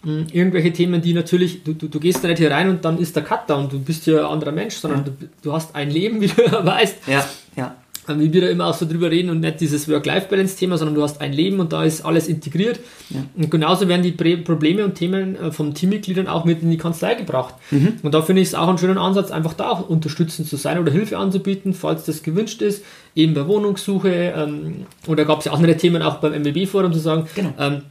hm, 0.02 0.26
irgendwelche 0.32 0.73
Themen, 0.73 1.00
die 1.00 1.14
natürlich, 1.14 1.64
du, 1.64 1.73
du, 1.73 1.88
du 1.88 2.00
gehst 2.00 2.23
da 2.23 2.28
nicht 2.28 2.38
hier 2.38 2.50
rein 2.50 2.69
und 2.69 2.84
dann 2.84 2.99
ist 2.99 3.17
der 3.17 3.25
Cut 3.25 3.49
da 3.49 3.56
und 3.56 3.73
du 3.73 3.81
bist 3.81 4.05
hier 4.05 4.20
ein 4.20 4.32
anderer 4.32 4.52
Mensch, 4.52 4.75
sondern 4.75 5.00
ja. 5.00 5.06
du, 5.06 5.28
du 5.43 5.52
hast 5.52 5.75
ein 5.75 5.90
Leben, 5.90 6.20
wie 6.20 6.28
du 6.28 6.43
weißt. 6.64 7.08
Ja, 7.08 7.26
ja. 7.56 7.75
Wie 8.08 8.32
wir 8.32 8.40
da 8.40 8.48
immer 8.48 8.66
auch 8.66 8.74
so 8.74 8.86
drüber 8.86 9.10
reden 9.10 9.30
und 9.30 9.40
nicht 9.40 9.60
dieses 9.60 9.88
Work-Life-Balance-Thema, 9.88 10.78
sondern 10.78 10.94
du 10.94 11.02
hast 11.02 11.20
ein 11.20 11.32
Leben 11.32 11.60
und 11.60 11.72
da 11.72 11.84
ist 11.84 12.04
alles 12.04 12.28
integriert. 12.28 12.80
Ja. 13.10 13.24
Und 13.36 13.50
genauso 13.50 13.88
werden 13.88 14.02
die 14.02 14.12
Probleme 14.12 14.84
und 14.84 14.94
Themen 14.94 15.36
äh, 15.36 15.52
von 15.52 15.74
Teammitgliedern 15.74 16.28
auch 16.28 16.44
mit 16.44 16.62
in 16.62 16.70
die 16.70 16.78
Kanzlei 16.78 17.14
gebracht. 17.14 17.54
Mhm. 17.70 17.94
Und 18.02 18.14
da 18.14 18.22
finde 18.22 18.42
ich 18.42 18.48
es 18.48 18.54
auch 18.54 18.68
einen 18.68 18.78
schönen 18.78 18.98
Ansatz, 18.98 19.30
einfach 19.30 19.54
da 19.54 19.70
auch 19.70 19.88
unterstützend 19.88 20.48
zu 20.48 20.56
sein 20.56 20.78
oder 20.78 20.92
Hilfe 20.92 21.18
anzubieten, 21.18 21.74
falls 21.74 22.04
das 22.04 22.22
gewünscht 22.22 22.62
ist, 22.62 22.84
eben 23.14 23.34
bei 23.34 23.46
Wohnungssuche. 23.46 24.34
Ähm, 24.36 24.86
oder 25.06 25.24
gab 25.24 25.40
es 25.40 25.46
ja 25.46 25.52
auch 25.52 25.56
andere 25.56 25.76
Themen 25.76 26.02
auch 26.02 26.16
beim 26.16 26.32
MBB-Forum 26.32 26.92
zu 26.92 26.98
sagen, 26.98 27.26
genau. 27.34 27.52
ähm, 27.58 27.82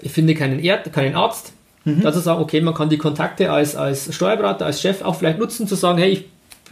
ich 0.00 0.12
finde 0.12 0.34
keinen, 0.34 0.58
Erd, 0.58 0.92
keinen 0.92 1.14
Arzt. 1.14 1.52
Mhm. 1.84 2.02
Dazu 2.02 2.20
sagen, 2.20 2.40
okay, 2.40 2.60
man 2.60 2.74
kann 2.74 2.88
die 2.88 2.98
Kontakte 2.98 3.50
als, 3.50 3.76
als 3.76 4.14
Steuerberater, 4.14 4.66
als 4.66 4.80
Chef 4.80 5.02
auch 5.02 5.16
vielleicht 5.16 5.38
nutzen, 5.38 5.66
zu 5.66 5.74
sagen, 5.74 5.98
hey, 5.98 6.10
ich, 6.10 6.24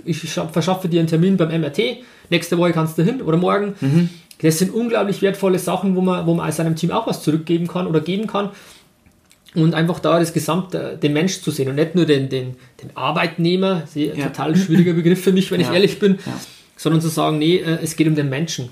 ich 0.04 0.18
verschaffe 0.18 0.88
dir 0.88 1.00
einen 1.00 1.08
Termin 1.08 1.36
beim 1.36 1.48
MRT, 1.48 1.98
nächste 2.30 2.58
Woche 2.58 2.72
kannst 2.72 2.98
du 2.98 3.02
hin 3.02 3.22
oder 3.22 3.36
morgen. 3.36 3.74
Mhm. 3.80 4.08
Das 4.40 4.58
sind 4.58 4.74
unglaublich 4.74 5.22
wertvolle 5.22 5.58
Sachen, 5.58 5.94
wo 5.94 6.00
man, 6.00 6.26
wo 6.26 6.34
man 6.34 6.46
als 6.46 6.56
seinem 6.56 6.74
Team 6.74 6.90
auch 6.90 7.06
was 7.06 7.22
zurückgeben 7.22 7.68
kann 7.68 7.86
oder 7.86 8.00
geben 8.00 8.26
kann. 8.26 8.50
Und 9.54 9.74
einfach 9.74 10.00
da 10.00 10.18
das 10.18 10.32
Gesamte, 10.32 10.98
den 11.00 11.12
Mensch 11.12 11.42
zu 11.42 11.50
sehen 11.50 11.68
und 11.68 11.74
nicht 11.74 11.94
nur 11.94 12.06
den, 12.06 12.28
den, 12.28 12.56
den 12.82 12.96
Arbeitnehmer, 12.96 13.82
sehr, 13.86 14.16
ja. 14.16 14.28
total 14.28 14.56
schwieriger 14.56 14.94
Begriff 14.94 15.22
für 15.22 15.32
mich, 15.32 15.50
wenn 15.50 15.60
ja. 15.60 15.68
ich 15.68 15.74
ehrlich 15.74 15.98
bin, 15.98 16.18
ja. 16.24 16.40
sondern 16.76 17.02
zu 17.02 17.08
sagen, 17.08 17.38
nee, 17.38 17.56
äh, 17.56 17.78
es 17.82 17.94
geht 17.96 18.08
um 18.08 18.14
den 18.14 18.30
Menschen 18.30 18.70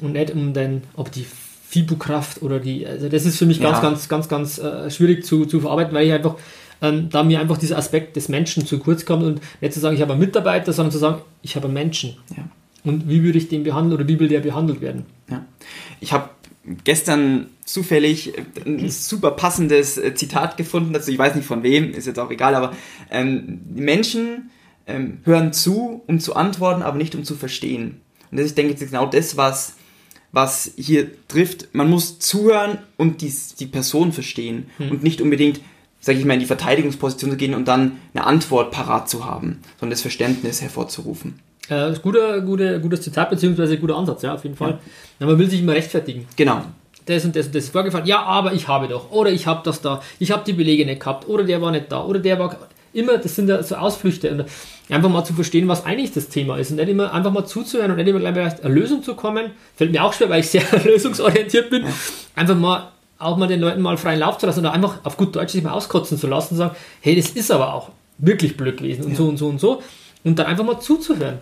und 0.00 0.12
nicht 0.12 0.32
um 0.32 0.54
den, 0.54 0.82
ob 0.96 1.12
die 1.12 1.26
Fibokraft 1.68 2.40
oder 2.40 2.58
die, 2.58 2.86
also 2.86 3.08
das 3.08 3.26
ist 3.26 3.36
für 3.36 3.46
mich 3.46 3.60
ganz, 3.60 3.80
ganz, 3.80 4.08
ganz, 4.08 4.28
ganz 4.28 4.58
äh, 4.58 4.90
schwierig 4.90 5.24
zu, 5.24 5.44
zu 5.44 5.60
verarbeiten, 5.60 5.92
weil 5.92 6.06
ich 6.06 6.12
einfach, 6.12 6.36
ähm, 6.84 7.08
da 7.10 7.22
mir 7.22 7.40
einfach 7.40 7.56
dieser 7.56 7.78
Aspekt 7.78 8.16
des 8.16 8.28
Menschen 8.28 8.66
zu 8.66 8.78
kurz 8.78 9.06
kommt 9.06 9.24
und 9.24 9.40
nicht 9.60 9.72
zu 9.72 9.80
sagen, 9.80 9.96
ich 9.96 10.02
habe 10.02 10.12
einen 10.12 10.20
Mitarbeiter, 10.20 10.72
sondern 10.72 10.92
zu 10.92 10.98
sagen, 10.98 11.22
ich 11.42 11.56
habe 11.56 11.66
einen 11.66 11.74
Menschen. 11.74 12.16
Ja. 12.36 12.44
Und 12.84 13.08
wie 13.08 13.22
würde 13.22 13.38
ich 13.38 13.48
den 13.48 13.64
behandeln 13.64 13.98
oder 13.98 14.08
wie 14.08 14.20
will 14.20 14.28
der 14.28 14.40
behandelt 14.40 14.80
werden? 14.80 15.06
Ja. 15.30 15.44
Ich 16.00 16.12
habe 16.12 16.28
gestern 16.84 17.46
zufällig 17.64 18.34
ein 18.66 18.90
super 18.90 19.30
passendes 19.30 19.96
äh, 19.96 20.14
Zitat 20.14 20.56
gefunden 20.56 20.92
dazu. 20.92 21.10
Ich 21.10 21.18
weiß 21.18 21.34
nicht 21.34 21.46
von 21.46 21.62
wem, 21.62 21.92
ist 21.92 22.06
jetzt 22.06 22.18
auch 22.18 22.30
egal, 22.30 22.54
aber 22.54 22.72
ähm, 23.10 23.60
die 23.64 23.82
Menschen 23.82 24.50
ähm, 24.86 25.18
hören 25.24 25.52
zu, 25.54 26.02
um 26.06 26.20
zu 26.20 26.36
antworten, 26.36 26.82
aber 26.82 26.98
nicht 26.98 27.14
um 27.14 27.24
zu 27.24 27.34
verstehen. 27.34 28.02
Und 28.30 28.38
das 28.38 28.46
ist, 28.46 28.58
denke 28.58 28.74
ich, 28.74 28.80
genau 28.80 29.06
das, 29.06 29.36
was 29.36 29.76
was 30.34 30.72
hier 30.76 31.06
trifft. 31.28 31.68
Man 31.74 31.88
muss 31.88 32.18
zuhören 32.18 32.78
und 32.96 33.22
die, 33.22 33.32
die 33.60 33.66
Person 33.66 34.12
verstehen 34.12 34.66
hm. 34.78 34.90
und 34.90 35.02
nicht 35.04 35.20
unbedingt, 35.20 35.60
sage 36.04 36.18
ich 36.18 36.24
mal, 36.24 36.34
in 36.34 36.40
die 36.40 36.46
Verteidigungsposition 36.46 37.30
zu 37.30 37.36
gehen 37.36 37.54
und 37.54 37.66
dann 37.66 37.92
eine 38.12 38.26
Antwort 38.26 38.70
parat 38.70 39.08
zu 39.08 39.24
haben, 39.24 39.60
sondern 39.80 39.90
das 39.90 40.02
Verständnis 40.02 40.60
hervorzurufen. 40.60 41.40
Äh, 41.70 41.92
ist 41.92 42.02
guter, 42.02 42.42
guter, 42.42 42.78
gutes 42.78 43.00
Zitat, 43.00 43.30
beziehungsweise 43.30 43.78
guter 43.78 43.96
Ansatz, 43.96 44.22
ja, 44.22 44.34
auf 44.34 44.44
jeden 44.44 44.56
Fall. 44.56 44.78
Ja. 45.18 45.26
Man 45.26 45.38
will 45.38 45.48
sich 45.48 45.60
immer 45.60 45.72
rechtfertigen. 45.72 46.26
Genau. 46.36 46.62
Das 47.06 47.24
und 47.24 47.34
das 47.34 47.46
und 47.46 47.54
das 47.54 47.64
ist 47.64 47.70
vorgefallen. 47.70 48.06
Ja, 48.06 48.22
aber 48.22 48.52
ich 48.52 48.68
habe 48.68 48.88
doch. 48.88 49.10
Oder 49.12 49.30
ich 49.30 49.46
habe 49.46 49.62
das 49.64 49.80
da. 49.80 50.02
Ich 50.18 50.30
habe 50.30 50.42
die 50.44 50.52
Belege 50.52 50.84
nicht 50.84 51.00
gehabt. 51.00 51.28
Oder 51.28 51.44
der 51.44 51.60
war 51.62 51.70
nicht 51.70 51.90
da. 51.90 52.04
Oder 52.04 52.18
der 52.18 52.38
war 52.38 52.56
immer, 52.92 53.18
das 53.18 53.36
sind 53.36 53.48
ja 53.48 53.62
so 53.62 53.76
Ausflüchte. 53.76 54.30
Und 54.30 54.44
einfach 54.88 55.10
mal 55.10 55.24
zu 55.24 55.34
verstehen, 55.34 55.68
was 55.68 55.84
eigentlich 55.84 56.12
das 56.12 56.28
Thema 56.28 56.56
ist. 56.56 56.70
Und 56.70 56.76
nicht 56.76 56.88
immer 56.88 57.12
einfach 57.12 57.32
mal 57.32 57.44
zuzuhören 57.44 57.90
und 57.90 57.98
nicht 57.98 58.08
immer 58.08 58.20
gleich 58.20 58.34
bei 58.34 58.42
einer 58.42 58.74
Lösung 58.74 59.02
zu 59.02 59.14
kommen. 59.14 59.50
Fällt 59.76 59.92
mir 59.92 60.02
auch 60.02 60.12
schwer, 60.12 60.30
weil 60.30 60.40
ich 60.40 60.48
sehr 60.48 60.62
lösungsorientiert 60.84 61.70
bin. 61.70 61.84
Einfach 62.34 62.56
mal 62.56 62.92
auch 63.18 63.36
mal 63.36 63.46
den 63.46 63.60
Leuten 63.60 63.80
mal 63.80 63.96
freien 63.96 64.20
Lauf 64.20 64.38
zu 64.38 64.46
lassen 64.46 64.60
oder 64.60 64.72
einfach 64.72 64.98
auf 65.04 65.16
gut 65.16 65.34
Deutsch 65.34 65.52
sich 65.52 65.62
mal 65.62 65.72
auskotzen 65.72 66.18
zu 66.18 66.26
lassen 66.26 66.54
und 66.54 66.58
sagen, 66.58 66.76
hey, 67.00 67.16
das 67.16 67.30
ist 67.30 67.50
aber 67.50 67.74
auch 67.74 67.90
wirklich 68.18 68.56
blöd 68.56 68.78
gewesen 68.78 69.04
und 69.04 69.10
ja. 69.12 69.16
so 69.16 69.28
und 69.28 69.36
so 69.36 69.46
und 69.48 69.60
so. 69.60 69.82
Und 70.24 70.38
dann 70.38 70.46
einfach 70.46 70.64
mal 70.64 70.80
zuzuhören. 70.80 71.38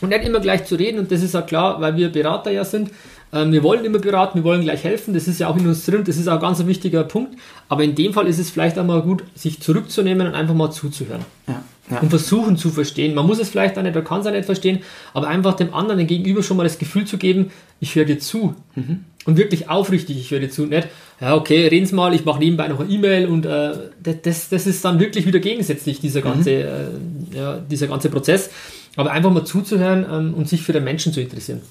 Und 0.00 0.08
nicht 0.08 0.24
immer 0.24 0.40
gleich 0.40 0.64
zu 0.64 0.74
reden. 0.74 0.98
Und 0.98 1.12
das 1.12 1.22
ist 1.22 1.34
ja 1.34 1.42
klar, 1.42 1.80
weil 1.80 1.96
wir 1.96 2.10
Berater 2.10 2.50
ja 2.50 2.64
sind. 2.64 2.90
Ähm, 3.32 3.52
wir 3.52 3.62
wollen 3.62 3.84
immer 3.84 3.98
beraten, 3.98 4.38
wir 4.38 4.44
wollen 4.44 4.62
gleich 4.62 4.84
helfen. 4.84 5.14
Das 5.14 5.28
ist 5.28 5.38
ja 5.38 5.48
auch 5.48 5.56
in 5.56 5.66
uns 5.66 5.86
drin. 5.86 6.02
Das 6.04 6.16
ist 6.16 6.28
auch 6.28 6.34
ein 6.34 6.40
ganz 6.40 6.64
wichtiger 6.66 7.04
Punkt. 7.04 7.36
Aber 7.68 7.84
in 7.84 7.94
dem 7.94 8.12
Fall 8.12 8.26
ist 8.26 8.38
es 8.38 8.50
vielleicht 8.50 8.78
auch 8.78 8.84
mal 8.84 9.02
gut, 9.02 9.22
sich 9.34 9.60
zurückzunehmen 9.60 10.26
und 10.26 10.34
einfach 10.34 10.54
mal 10.54 10.70
zuzuhören. 10.70 11.24
Ja. 11.46 11.62
Ja. 11.90 11.98
Und 11.98 12.10
versuchen 12.10 12.56
zu 12.56 12.70
verstehen. 12.70 13.14
Man 13.14 13.26
muss 13.26 13.38
es 13.38 13.50
vielleicht 13.50 13.76
auch 13.76 13.82
nicht, 13.82 13.94
oder 13.94 14.04
kann 14.04 14.20
es 14.20 14.26
auch 14.26 14.32
nicht 14.32 14.46
verstehen, 14.46 14.80
aber 15.14 15.28
einfach 15.28 15.54
dem 15.54 15.74
anderen, 15.74 15.98
dem 15.98 16.06
Gegenüber 16.06 16.42
schon 16.42 16.56
mal 16.56 16.62
das 16.62 16.78
Gefühl 16.78 17.04
zu 17.06 17.18
geben, 17.18 17.50
ich 17.80 17.94
höre 17.96 18.04
dir 18.04 18.18
zu. 18.18 18.54
Mhm. 18.76 19.04
Und 19.24 19.36
wirklich 19.36 19.68
aufrichtig, 19.68 20.18
ich 20.18 20.30
höre 20.30 20.50
zu, 20.50 20.66
nicht, 20.66 20.88
ja, 21.20 21.36
okay, 21.36 21.68
reden 21.68 21.86
Sie 21.86 21.94
mal, 21.94 22.14
ich 22.14 22.24
mache 22.24 22.40
nebenbei 22.40 22.68
noch 22.68 22.80
eine 22.80 22.90
E-Mail 22.90 23.26
und 23.26 23.46
äh, 23.46 23.72
das, 24.02 24.48
das 24.48 24.66
ist 24.66 24.84
dann 24.84 24.98
wirklich 24.98 25.26
wieder 25.26 25.38
gegensätzlich, 25.38 26.00
dieser 26.00 26.20
mhm. 26.20 26.24
ganze, 26.24 26.50
mhm. 26.50 27.34
äh, 27.34 27.38
ja, 27.38 27.58
dieser 27.58 27.86
ganze 27.86 28.08
Prozess. 28.08 28.50
Aber 28.96 29.10
einfach 29.12 29.30
mal 29.30 29.44
zuzuhören 29.44 30.04
ähm, 30.10 30.34
und 30.34 30.48
sich 30.48 30.62
für 30.62 30.72
den 30.72 30.84
Menschen 30.84 31.12
zu 31.12 31.20
interessieren. 31.20 31.62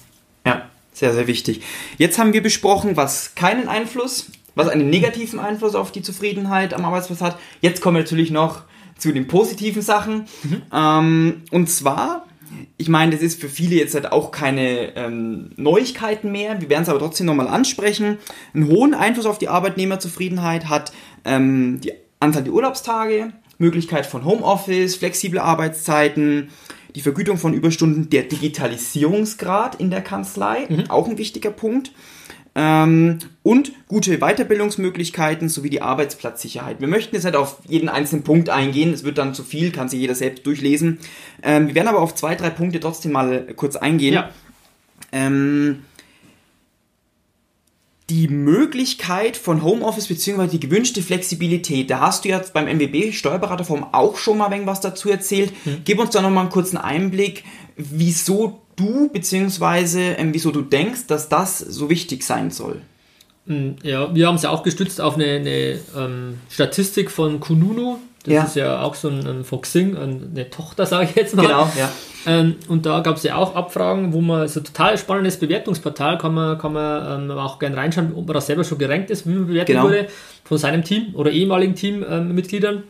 Ja, 0.44 0.68
sehr, 0.92 1.12
sehr 1.12 1.26
wichtig. 1.26 1.62
Jetzt 1.98 2.18
haben 2.18 2.32
wir 2.32 2.42
besprochen, 2.42 2.96
was 2.96 3.34
keinen 3.34 3.68
Einfluss, 3.68 4.30
was 4.54 4.68
einen 4.68 4.90
negativen 4.90 5.38
Einfluss 5.38 5.74
auf 5.74 5.92
die 5.92 6.02
Zufriedenheit 6.02 6.74
am 6.74 6.84
Arbeitsplatz 6.84 7.20
hat. 7.20 7.38
Jetzt 7.60 7.80
kommen 7.80 7.96
wir 7.96 8.02
natürlich 8.02 8.30
noch 8.30 8.62
zu 8.98 9.12
den 9.12 9.26
positiven 9.28 9.82
Sachen. 9.82 10.26
Mhm. 10.42 10.62
Ähm, 10.72 11.42
und 11.50 11.68
zwar 11.68 12.26
ich 12.76 12.88
meine, 12.88 13.12
das 13.12 13.22
ist 13.22 13.40
für 13.40 13.48
viele 13.48 13.76
jetzt 13.76 13.94
halt 13.94 14.10
auch 14.10 14.30
keine 14.30 14.96
ähm, 14.96 15.50
Neuigkeiten 15.56 16.32
mehr. 16.32 16.60
Wir 16.60 16.68
werden 16.68 16.82
es 16.82 16.88
aber 16.88 16.98
trotzdem 16.98 17.26
nochmal 17.26 17.48
ansprechen. 17.48 18.18
Einen 18.54 18.68
hohen 18.68 18.94
Einfluss 18.94 19.26
auf 19.26 19.38
die 19.38 19.48
Arbeitnehmerzufriedenheit 19.48 20.68
hat 20.68 20.92
ähm, 21.24 21.80
die 21.82 21.92
Anzahl 22.20 22.44
der 22.44 22.52
Urlaubstage, 22.52 23.32
Möglichkeit 23.58 24.06
von 24.06 24.24
Homeoffice, 24.24 24.96
flexible 24.96 25.40
Arbeitszeiten, 25.40 26.50
die 26.94 27.00
Vergütung 27.00 27.38
von 27.38 27.54
Überstunden, 27.54 28.10
der 28.10 28.24
Digitalisierungsgrad 28.24 29.76
in 29.76 29.90
der 29.90 30.02
Kanzlei, 30.02 30.66
mhm. 30.68 30.90
auch 30.90 31.08
ein 31.08 31.18
wichtiger 31.18 31.50
Punkt. 31.50 31.92
Ähm, 32.54 33.18
und 33.42 33.72
gute 33.88 34.18
Weiterbildungsmöglichkeiten 34.18 35.48
sowie 35.48 35.70
die 35.70 35.80
Arbeitsplatzsicherheit. 35.80 36.80
Wir 36.80 36.88
möchten 36.88 37.14
jetzt 37.14 37.24
nicht 37.24 37.36
auf 37.36 37.58
jeden 37.66 37.88
einzelnen 37.88 38.24
Punkt 38.24 38.50
eingehen, 38.50 38.92
es 38.92 39.04
wird 39.04 39.18
dann 39.18 39.34
zu 39.34 39.42
viel, 39.42 39.72
kann 39.72 39.88
sich 39.88 40.00
jeder 40.00 40.14
selbst 40.14 40.46
durchlesen. 40.46 40.98
Ähm, 41.42 41.68
wir 41.68 41.74
werden 41.74 41.88
aber 41.88 42.00
auf 42.00 42.14
zwei, 42.14 42.34
drei 42.34 42.50
Punkte 42.50 42.78
trotzdem 42.78 43.12
mal 43.12 43.46
kurz 43.56 43.76
eingehen. 43.76 44.14
Ja. 44.14 44.30
Ähm, 45.12 45.84
die 48.10 48.28
Möglichkeit 48.28 49.38
von 49.38 49.62
Homeoffice 49.62 50.08
bzw. 50.08 50.46
die 50.46 50.60
gewünschte 50.60 51.02
Flexibilität, 51.02 51.88
da 51.88 52.00
hast 52.00 52.24
du 52.24 52.28
jetzt 52.28 52.52
beim 52.52 52.66
MWB 52.66 53.12
Steuerberaterform 53.12 53.86
auch 53.92 54.18
schon 54.18 54.36
mal 54.36 54.50
was 54.66 54.82
dazu 54.82 55.08
erzählt. 55.08 55.52
Mhm. 55.64 55.82
Gib 55.84 55.98
uns 55.98 56.10
da 56.10 56.20
nochmal 56.20 56.42
einen 56.42 56.52
kurzen 56.52 56.76
Einblick, 56.76 57.44
wieso 57.76 58.61
du 58.76 59.08
beziehungsweise 59.10 60.00
ähm, 60.00 60.32
wieso 60.32 60.50
du 60.50 60.62
denkst, 60.62 61.06
dass 61.06 61.28
das 61.28 61.58
so 61.58 61.90
wichtig 61.90 62.22
sein 62.22 62.50
soll. 62.50 62.82
Hm, 63.46 63.76
ja, 63.82 64.14
wir 64.14 64.26
haben 64.26 64.36
es 64.36 64.42
ja 64.42 64.50
auch 64.50 64.62
gestützt 64.62 65.00
auf 65.00 65.14
eine, 65.14 65.24
eine 65.24 65.78
ähm, 65.96 66.38
Statistik 66.48 67.10
von 67.10 67.40
Kununu. 67.40 67.98
Das 68.24 68.34
ja. 68.34 68.44
ist 68.44 68.56
ja 68.56 68.82
auch 68.82 68.94
so 68.94 69.08
ein, 69.08 69.26
ein 69.26 69.44
Foxing, 69.44 69.96
eine 69.96 70.48
Tochter, 70.50 70.86
sage 70.86 71.08
ich 71.10 71.16
jetzt 71.16 71.34
mal. 71.34 71.42
Genau, 71.42 71.70
ja. 71.76 71.90
Ähm, 72.24 72.54
und 72.68 72.86
da 72.86 73.00
gab 73.00 73.16
es 73.16 73.24
ja 73.24 73.34
auch 73.34 73.56
Abfragen, 73.56 74.12
wo 74.12 74.20
man 74.20 74.46
so 74.46 74.60
total 74.60 74.96
spannendes 74.96 75.38
Bewertungsportal 75.38 76.18
kann 76.18 76.34
man, 76.34 76.56
kann 76.56 76.72
man 76.72 77.30
ähm, 77.30 77.36
auch 77.36 77.58
gerne 77.58 77.76
reinschauen, 77.76 78.12
ob 78.14 78.26
man 78.26 78.34
da 78.34 78.40
selber 78.40 78.62
schon 78.62 78.78
gerankt 78.78 79.10
ist, 79.10 79.26
wie 79.26 79.32
man 79.32 79.48
bewertet 79.48 79.74
genau. 79.74 79.88
wurde 79.88 80.06
von 80.44 80.56
seinem 80.56 80.84
Team 80.84 81.14
oder 81.14 81.32
ehemaligen 81.32 81.74
Teammitgliedern. 81.74 82.76
Ähm, 82.76 82.82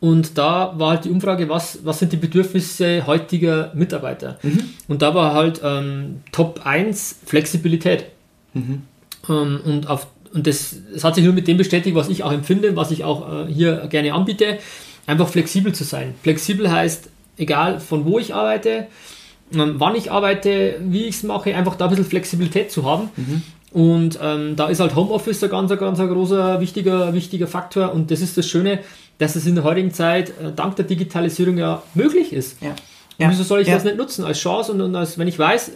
und 0.00 0.36
da 0.36 0.74
war 0.76 0.90
halt 0.90 1.04
die 1.06 1.10
Umfrage, 1.10 1.48
was, 1.48 1.80
was 1.84 1.98
sind 1.98 2.12
die 2.12 2.18
Bedürfnisse 2.18 3.06
heutiger 3.06 3.72
Mitarbeiter? 3.74 4.38
Mhm. 4.42 4.74
Und 4.88 5.02
da 5.02 5.14
war 5.14 5.32
halt 5.32 5.60
ähm, 5.64 6.20
Top 6.32 6.60
1 6.64 7.20
Flexibilität. 7.24 8.06
Mhm. 8.52 8.82
Ähm, 9.28 9.60
und 9.64 9.88
auf, 9.88 10.06
und 10.34 10.46
das, 10.46 10.76
das 10.92 11.02
hat 11.02 11.14
sich 11.14 11.24
nur 11.24 11.32
mit 11.32 11.48
dem 11.48 11.56
bestätigt, 11.56 11.96
was 11.96 12.10
ich 12.10 12.22
auch 12.22 12.32
empfinde, 12.32 12.76
was 12.76 12.90
ich 12.90 13.04
auch 13.04 13.46
äh, 13.46 13.52
hier 13.52 13.86
gerne 13.88 14.12
anbiete, 14.12 14.58
einfach 15.06 15.28
flexibel 15.28 15.72
zu 15.72 15.84
sein. 15.84 16.14
Flexibel 16.22 16.70
heißt, 16.70 17.08
egal 17.38 17.80
von 17.80 18.04
wo 18.04 18.18
ich 18.18 18.34
arbeite, 18.34 18.88
ähm, 19.54 19.76
wann 19.78 19.94
ich 19.94 20.10
arbeite, 20.10 20.76
wie 20.82 21.04
ich 21.04 21.16
es 21.16 21.22
mache, 21.22 21.54
einfach 21.54 21.76
da 21.76 21.86
ein 21.86 21.90
bisschen 21.90 22.04
Flexibilität 22.04 22.70
zu 22.70 22.84
haben. 22.84 23.08
Mhm. 23.16 23.42
Und 23.76 24.18
ähm, 24.22 24.56
da 24.56 24.68
ist 24.68 24.80
halt 24.80 24.96
Homeoffice 24.96 25.44
ein 25.44 25.50
ganz, 25.50 25.68
ganz 25.78 26.00
ein 26.00 26.08
großer, 26.08 26.62
wichtiger, 26.62 27.12
wichtiger 27.12 27.46
Faktor. 27.46 27.92
Und 27.92 28.10
das 28.10 28.22
ist 28.22 28.38
das 28.38 28.48
Schöne, 28.48 28.78
dass 29.18 29.36
es 29.36 29.44
in 29.44 29.54
der 29.54 29.64
heutigen 29.64 29.92
Zeit 29.92 30.30
äh, 30.30 30.50
dank 30.56 30.76
der 30.76 30.86
Digitalisierung 30.86 31.58
ja 31.58 31.82
möglich 31.92 32.32
ist. 32.32 32.56
Ja. 32.62 32.74
Ja. 33.18 33.30
Wieso 33.30 33.42
soll 33.42 33.60
ich 33.60 33.68
ja. 33.68 33.74
das 33.74 33.84
nicht 33.84 33.98
nutzen 33.98 34.24
als 34.24 34.38
Chance 34.38 34.72
und, 34.72 34.80
und 34.80 34.96
als, 34.96 35.18
wenn 35.18 35.28
ich 35.28 35.38
weiß, 35.38 35.72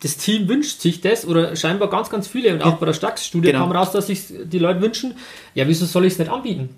das 0.00 0.16
Team 0.16 0.48
wünscht 0.48 0.80
sich 0.80 1.00
das 1.00 1.24
oder 1.24 1.54
scheinbar 1.54 1.88
ganz, 1.88 2.10
ganz 2.10 2.26
viele 2.26 2.52
und 2.52 2.64
auch 2.64 2.78
bei 2.78 2.86
der 2.86 2.94
Stax-Studie 2.94 3.52
genau. 3.52 3.60
kam 3.60 3.70
raus, 3.70 3.92
dass 3.92 4.08
sich 4.08 4.24
die 4.42 4.58
Leute 4.58 4.80
wünschen, 4.80 5.14
ja, 5.54 5.68
wieso 5.68 5.86
soll 5.86 6.06
ich 6.06 6.14
es 6.14 6.18
nicht 6.18 6.32
anbieten? 6.32 6.70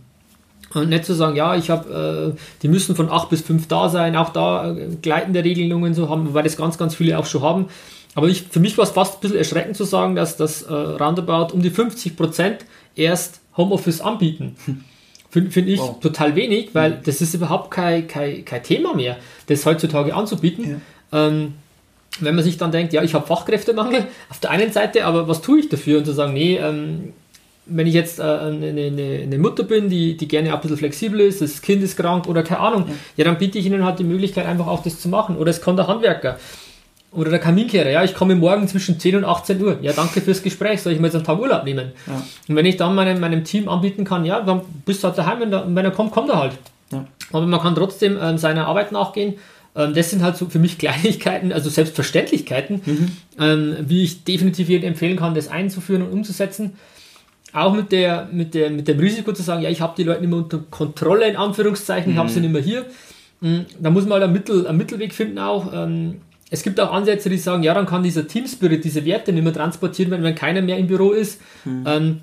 Und 0.74 0.90
nicht 0.90 1.06
zu 1.06 1.14
sagen, 1.14 1.34
ja, 1.34 1.56
ich 1.56 1.70
habe, 1.70 2.34
äh, 2.34 2.38
die 2.60 2.68
müssen 2.68 2.94
von 2.94 3.08
8 3.08 3.30
bis 3.30 3.40
5 3.40 3.68
da 3.68 3.88
sein, 3.88 4.16
auch 4.16 4.30
da 4.30 4.70
äh, 4.70 4.88
gleitende 5.00 5.42
Regelungen 5.42 5.94
so 5.94 6.10
haben, 6.10 6.34
weil 6.34 6.42
das 6.42 6.58
ganz, 6.58 6.76
ganz 6.76 6.94
viele 6.94 7.18
auch 7.18 7.24
schon 7.24 7.40
haben. 7.40 7.66
Aber 8.14 8.28
ich, 8.28 8.42
für 8.42 8.60
mich 8.60 8.78
war 8.78 8.84
es 8.84 8.90
fast 8.90 9.14
ein 9.14 9.20
bisschen 9.20 9.38
erschreckend 9.38 9.76
zu 9.76 9.84
sagen, 9.84 10.14
dass 10.14 10.36
das 10.36 10.62
äh, 10.62 10.72
roundabout 10.72 11.52
um 11.52 11.62
die 11.62 11.70
50 11.70 12.16
Prozent 12.16 12.64
erst 12.94 13.40
Homeoffice 13.56 14.00
anbieten. 14.00 14.56
Finde 15.30 15.50
find 15.50 15.68
ich 15.68 15.80
wow. 15.80 15.98
total 15.98 16.36
wenig, 16.36 16.70
weil 16.74 16.92
mhm. 16.92 16.96
das 17.04 17.20
ist 17.20 17.34
überhaupt 17.34 17.72
kein, 17.72 18.06
kein, 18.06 18.44
kein 18.44 18.62
Thema 18.62 18.94
mehr, 18.94 19.16
das 19.48 19.66
heutzutage 19.66 20.14
anzubieten. 20.14 20.80
Ja. 21.10 21.26
Ähm, 21.26 21.54
wenn 22.20 22.36
man 22.36 22.44
sich 22.44 22.56
dann 22.56 22.70
denkt, 22.70 22.92
ja, 22.92 23.02
ich 23.02 23.14
habe 23.14 23.26
Fachkräftemangel 23.26 24.06
auf 24.30 24.38
der 24.38 24.50
einen 24.50 24.70
Seite, 24.70 25.04
aber 25.04 25.26
was 25.26 25.42
tue 25.42 25.58
ich 25.58 25.68
dafür? 25.68 25.98
Und 25.98 26.04
zu 26.04 26.12
sagen, 26.12 26.34
nee, 26.34 26.56
ähm, 26.56 27.12
wenn 27.66 27.86
ich 27.88 27.94
jetzt 27.94 28.20
äh, 28.20 28.22
eine, 28.22 28.68
eine, 28.68 29.20
eine, 29.24 29.38
Mutter 29.38 29.64
bin, 29.64 29.88
die, 29.88 30.16
die 30.16 30.28
gerne 30.28 30.54
ein 30.54 30.60
bisschen 30.60 30.76
flexibel 30.76 31.20
ist, 31.20 31.40
das 31.40 31.62
Kind 31.62 31.82
ist 31.82 31.96
krank 31.96 32.28
oder 32.28 32.42
keine 32.42 32.60
Ahnung, 32.60 32.84
ja. 32.86 32.94
ja, 33.16 33.24
dann 33.24 33.38
biete 33.38 33.58
ich 33.58 33.66
ihnen 33.66 33.84
halt 33.84 33.98
die 33.98 34.04
Möglichkeit, 34.04 34.46
einfach 34.46 34.66
auch 34.66 34.82
das 34.82 35.00
zu 35.00 35.08
machen. 35.08 35.36
Oder 35.36 35.50
es 35.50 35.60
kann 35.60 35.76
der 35.76 35.86
Handwerker. 35.86 36.38
Oder 37.14 37.30
der 37.30 37.38
Kaminkehrer, 37.38 37.90
ja, 37.90 38.02
ich 38.02 38.14
komme 38.14 38.34
morgen 38.34 38.66
zwischen 38.66 38.98
10 38.98 39.16
und 39.16 39.24
18 39.24 39.62
Uhr. 39.62 39.78
Ja, 39.82 39.92
danke 39.92 40.20
fürs 40.20 40.42
Gespräch, 40.42 40.82
soll 40.82 40.92
ich 40.92 41.00
mir 41.00 41.06
jetzt 41.06 41.14
einen 41.14 41.24
Tag 41.24 41.38
Urlaub 41.38 41.64
nehmen? 41.64 41.92
Ja. 42.06 42.22
Und 42.48 42.56
wenn 42.56 42.66
ich 42.66 42.76
dann 42.76 42.94
meinem, 42.94 43.20
meinem 43.20 43.44
Team 43.44 43.68
anbieten 43.68 44.04
kann, 44.04 44.24
ja, 44.24 44.40
dann 44.40 44.62
bist 44.84 45.02
du 45.02 45.08
halt 45.08 45.18
daheim, 45.18 45.40
wenn, 45.40 45.50
der, 45.50 45.64
wenn 45.66 45.84
er 45.84 45.92
kommt, 45.92 46.10
kommt 46.10 46.28
er 46.30 46.40
halt. 46.40 46.52
Ja. 46.90 47.06
Aber 47.32 47.46
man 47.46 47.60
kann 47.60 47.74
trotzdem 47.74 48.18
ähm, 48.20 48.36
seiner 48.36 48.66
Arbeit 48.66 48.90
nachgehen. 48.90 49.34
Ähm, 49.76 49.94
das 49.94 50.10
sind 50.10 50.22
halt 50.22 50.36
so 50.36 50.46
für 50.46 50.58
mich 50.58 50.78
Kleinigkeiten, 50.78 51.52
also 51.52 51.70
Selbstverständlichkeiten, 51.70 52.82
mhm. 52.84 53.08
ähm, 53.38 53.76
wie 53.86 54.02
ich 54.02 54.24
definitiv 54.24 54.68
jedem 54.68 54.88
empfehlen 54.88 55.16
kann, 55.16 55.34
das 55.34 55.48
einzuführen 55.48 56.02
und 56.02 56.12
umzusetzen. 56.12 56.74
Auch 57.52 57.74
mit, 57.74 57.92
der, 57.92 58.28
mit, 58.32 58.54
der, 58.54 58.70
mit 58.70 58.88
dem 58.88 58.98
Risiko 58.98 59.32
zu 59.32 59.44
sagen, 59.44 59.62
ja, 59.62 59.70
ich 59.70 59.80
habe 59.80 59.94
die 59.96 60.02
Leute 60.02 60.20
nicht 60.20 60.30
mehr 60.30 60.40
unter 60.40 60.58
Kontrolle, 60.70 61.28
in 61.28 61.36
Anführungszeichen, 61.36 62.10
mhm. 62.10 62.16
ich 62.16 62.18
habe 62.18 62.28
sie 62.28 62.40
nicht 62.40 62.52
mehr 62.52 62.62
hier. 62.62 62.84
Mhm. 63.40 63.66
Da 63.78 63.90
muss 63.90 64.04
man 64.04 64.14
halt 64.14 64.24
einen, 64.24 64.32
Mittel, 64.32 64.66
einen 64.66 64.78
Mittelweg 64.78 65.14
finden 65.14 65.38
auch. 65.38 65.72
Ähm, 65.72 66.20
es 66.50 66.62
gibt 66.62 66.78
auch 66.80 66.92
Ansätze, 66.92 67.28
die 67.30 67.38
sagen, 67.38 67.62
ja, 67.62 67.74
dann 67.74 67.86
kann 67.86 68.02
dieser 68.02 68.28
Teamspirit, 68.28 68.84
diese 68.84 69.04
Werte 69.04 69.32
nicht 69.32 69.44
mehr 69.44 69.52
transportieren, 69.52 70.10
wenn, 70.10 70.22
wenn 70.22 70.34
keiner 70.34 70.62
mehr 70.62 70.78
im 70.78 70.86
Büro 70.86 71.12
ist. 71.12 71.40
Mhm. 71.64 71.84
Ähm, 71.86 72.20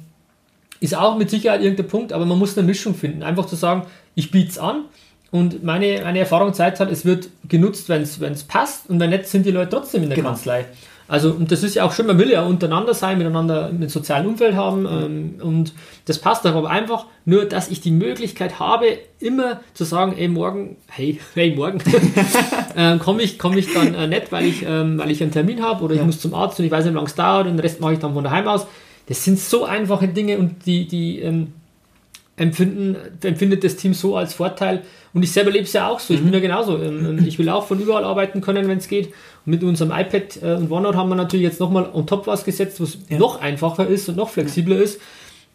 ist 0.80 0.96
auch 0.96 1.18
mit 1.18 1.30
Sicherheit 1.30 1.62
irgendein 1.62 1.88
Punkt, 1.88 2.13
aber 2.13 2.25
man 2.25 2.40
muss 2.40 2.58
eine 2.58 2.66
Mischung 2.66 2.96
finden. 2.96 3.24
Einfach 3.24 3.46
zu 3.46 3.56
sagen, 3.56 3.86
ich 4.16 4.32
biete 4.32 4.50
es 4.50 4.58
an 4.58 4.86
und 5.30 5.63
meine, 5.63 6.01
meine 6.04 6.20
Erfahrung 6.20 6.54
zeigt 6.54 6.80
halt, 6.80 6.92
es 6.92 7.06
wird 7.06 7.30
genutzt, 7.48 7.88
wenn 7.88 8.01
es 8.01 8.44
passt 8.44 8.90
und 8.90 9.00
wenn 9.00 9.12
nicht, 9.12 9.28
sind 9.28 9.46
die 9.46 9.51
Leute 9.51 9.70
trotzdem 9.70 10.04
in 10.04 10.10
der 10.10 10.18
genau. 10.18 10.30
Kanzlei. 10.30 10.66
Also, 11.08 11.31
und 11.31 11.51
das 11.51 11.63
ist 11.63 11.75
ja 11.75 11.84
auch 11.84 11.91
schön, 11.91 12.08
man 12.08 12.17
will 12.17 12.29
ja 12.29 12.43
untereinander 12.43 12.93
sein, 12.93 13.17
miteinander 13.17 13.67
ein 13.67 13.89
sozialen 13.89 14.27
Umfeld 14.27 14.55
haben 14.55 14.86
ähm, 14.86 15.36
und 15.41 15.74
das 16.05 16.20
passt 16.20 16.46
aber 16.46 16.70
einfach 16.70 17.05
nur, 17.25 17.46
dass 17.46 17.70
ich 17.70 17.81
die 17.81 17.91
Möglichkeit 17.91 18.60
habe, 18.60 18.86
immer 19.20 19.60
zu 19.74 19.84
sagen, 19.84 20.15
ey, 20.17 20.27
morgen, 20.27 20.77
hey, 20.88 21.20
hey, 21.34 21.55
morgen, 21.55 21.79
äh, 22.75 22.98
komme 22.98 23.24
ich, 23.24 23.38
komm 23.39 23.58
ich 23.58 23.74
dann 23.74 23.93
äh, 23.93 24.08
nicht, 24.08 24.31
weil 24.31 24.46
ich, 24.46 24.63
ähm, 24.65 24.98
weil 24.98 25.12
ich 25.12 25.22
einen 25.22 25.31
Termin 25.31 25.62
habe 25.62 25.84
oder 25.84 25.96
ja. 25.96 26.01
ich 26.01 26.05
muss 26.05 26.20
zum 26.20 26.34
Arzt 26.34 26.60
und 26.60 26.65
ich 26.65 26.72
weiß 26.72 26.86
nicht, 26.86 26.93
wie 26.93 26.98
lange 26.98 27.08
es 27.08 27.15
dauert 27.15 27.48
und 27.48 27.53
den 27.53 27.60
Rest 27.60 27.81
mache 27.81 27.93
ich 27.93 28.00
dann 28.00 28.13
von 28.13 28.24
daheim 28.24 28.48
aus. 28.48 28.67
Das 29.08 29.24
sind 29.24 29.39
so 29.39 29.65
einfache 29.65 30.08
Dinge 30.08 30.38
und 30.38 30.65
die, 30.65 30.88
die 30.88 31.20
ähm, 31.20 31.53
empfinden, 32.41 32.95
empfindet 33.24 33.63
das 33.63 33.75
Team 33.75 33.93
so 33.93 34.17
als 34.17 34.33
Vorteil. 34.33 34.81
Und 35.13 35.24
ich 35.24 35.31
selber 35.31 35.51
lebe 35.51 35.65
es 35.65 35.74
ja 35.74 35.88
auch 35.88 36.00
so. 36.00 36.13
Ich 36.13 36.21
mhm. 36.21 36.25
bin 36.25 36.33
ja 36.33 36.39
genauso. 36.39 36.81
Ähm, 36.81 37.24
ich 37.27 37.38
will 37.38 37.50
auch 37.50 37.67
von 37.67 37.79
überall 37.79 38.03
arbeiten 38.03 38.41
können, 38.41 38.67
wenn 38.67 38.79
es 38.79 38.88
geht. 38.88 39.07
Und 39.45 39.51
mit 39.51 39.63
unserem 39.63 39.91
iPad 39.91 40.41
äh, 40.41 40.55
und 40.55 40.71
OneNote 40.71 40.98
haben 40.98 41.10
wir 41.10 41.15
natürlich 41.15 41.45
jetzt 41.45 41.60
nochmal 41.60 41.89
on 41.93 42.07
top 42.07 42.27
was 42.27 42.43
gesetzt, 42.43 42.81
was 42.81 42.98
ja. 43.10 43.19
noch 43.19 43.39
einfacher 43.41 43.88
ist 43.88 44.10
und 44.10 44.17
noch 44.17 44.29
flexibler 44.29 44.77
ist. 44.77 45.00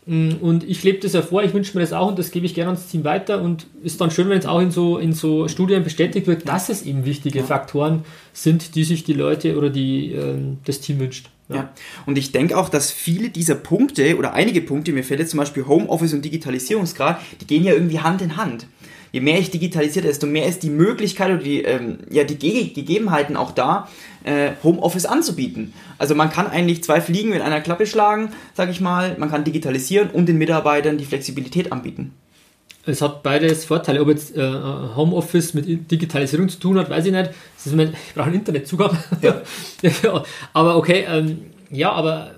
Mm, 0.06 0.34
und 0.40 0.64
ich 0.64 0.82
lebe 0.84 0.98
das 1.00 1.12
ja 1.12 1.22
vor, 1.22 1.42
ich 1.42 1.52
wünsche 1.52 1.76
mir 1.76 1.82
das 1.82 1.92
auch 1.92 2.08
und 2.08 2.18
das 2.18 2.30
gebe 2.30 2.46
ich 2.46 2.54
gerne 2.54 2.70
ans 2.70 2.86
Team 2.88 3.04
weiter 3.04 3.42
und 3.42 3.66
ist 3.82 4.00
dann 4.00 4.10
schön, 4.12 4.28
wenn 4.28 4.38
es 4.38 4.46
auch 4.46 4.60
in 4.60 4.70
so, 4.70 4.98
in 4.98 5.12
so 5.12 5.48
Studien 5.48 5.82
bestätigt 5.82 6.28
wird, 6.28 6.48
dass 6.48 6.68
es 6.68 6.82
eben 6.82 7.04
wichtige 7.04 7.40
ja. 7.40 7.44
Faktoren 7.44 8.04
sind, 8.32 8.76
die 8.76 8.84
sich 8.84 9.02
die 9.02 9.14
Leute 9.14 9.56
oder 9.58 9.68
die, 9.68 10.12
äh, 10.12 10.36
das 10.64 10.80
Team 10.80 11.00
wünscht. 11.00 11.28
Ja. 11.48 11.56
ja. 11.56 11.70
Und 12.06 12.18
ich 12.18 12.32
denke 12.32 12.56
auch, 12.56 12.68
dass 12.68 12.90
viele 12.90 13.30
dieser 13.30 13.56
Punkte 13.56 14.16
oder 14.16 14.32
einige 14.32 14.60
Punkte, 14.60 14.92
mir 14.92 15.04
fällt 15.04 15.20
jetzt 15.20 15.30
zum 15.30 15.38
Beispiel 15.38 15.66
Homeoffice 15.66 16.12
und 16.12 16.24
Digitalisierungsgrad, 16.24 17.20
die 17.40 17.46
gehen 17.46 17.64
ja 17.64 17.72
irgendwie 17.72 18.00
Hand 18.00 18.22
in 18.22 18.36
Hand. 18.36 18.66
Je 19.12 19.20
mehr 19.20 19.38
ich 19.38 19.50
digitalisiere, 19.50 20.06
desto 20.06 20.26
mehr 20.26 20.46
ist 20.46 20.62
die 20.62 20.70
Möglichkeit 20.70 21.30
oder 21.30 21.42
die, 21.42 21.62
ähm, 21.62 21.98
ja, 22.10 22.24
die 22.24 22.36
Ge 22.36 22.68
Gegebenheiten 22.68 23.36
auch 23.36 23.52
da, 23.52 23.88
äh, 24.24 24.50
Homeoffice 24.62 25.06
anzubieten. 25.06 25.72
Also 25.98 26.14
man 26.14 26.30
kann 26.30 26.46
eigentlich 26.46 26.84
zwei 26.84 27.00
Fliegen 27.00 27.30
mit 27.30 27.42
einer 27.42 27.60
Klappe 27.60 27.86
schlagen, 27.86 28.30
sage 28.54 28.70
ich 28.70 28.80
mal. 28.80 29.16
Man 29.18 29.30
kann 29.30 29.44
digitalisieren 29.44 30.10
und 30.10 30.26
den 30.26 30.38
Mitarbeitern 30.38 30.98
die 30.98 31.04
Flexibilität 31.04 31.72
anbieten. 31.72 32.12
Es 32.86 33.02
hat 33.02 33.24
beides 33.24 33.64
Vorteile. 33.64 34.00
Ob 34.00 34.08
jetzt 34.08 34.36
äh, 34.36 34.40
Homeoffice 34.42 35.54
mit 35.54 35.90
Digitalisierung 35.90 36.48
zu 36.48 36.60
tun 36.60 36.78
hat, 36.78 36.88
weiß 36.88 37.06
ich 37.06 37.12
nicht. 37.12 37.30
Das 37.56 37.66
ist 37.66 37.74
mein, 37.74 37.88
ich 37.88 38.14
brauche 38.14 38.26
einen 38.26 38.36
Internetzugang. 38.36 38.96
Ja. 39.22 39.42
ja. 40.02 40.22
aber 40.52 40.76
okay, 40.76 41.04
ähm, 41.08 41.46
ja, 41.70 41.90
aber 41.90 42.35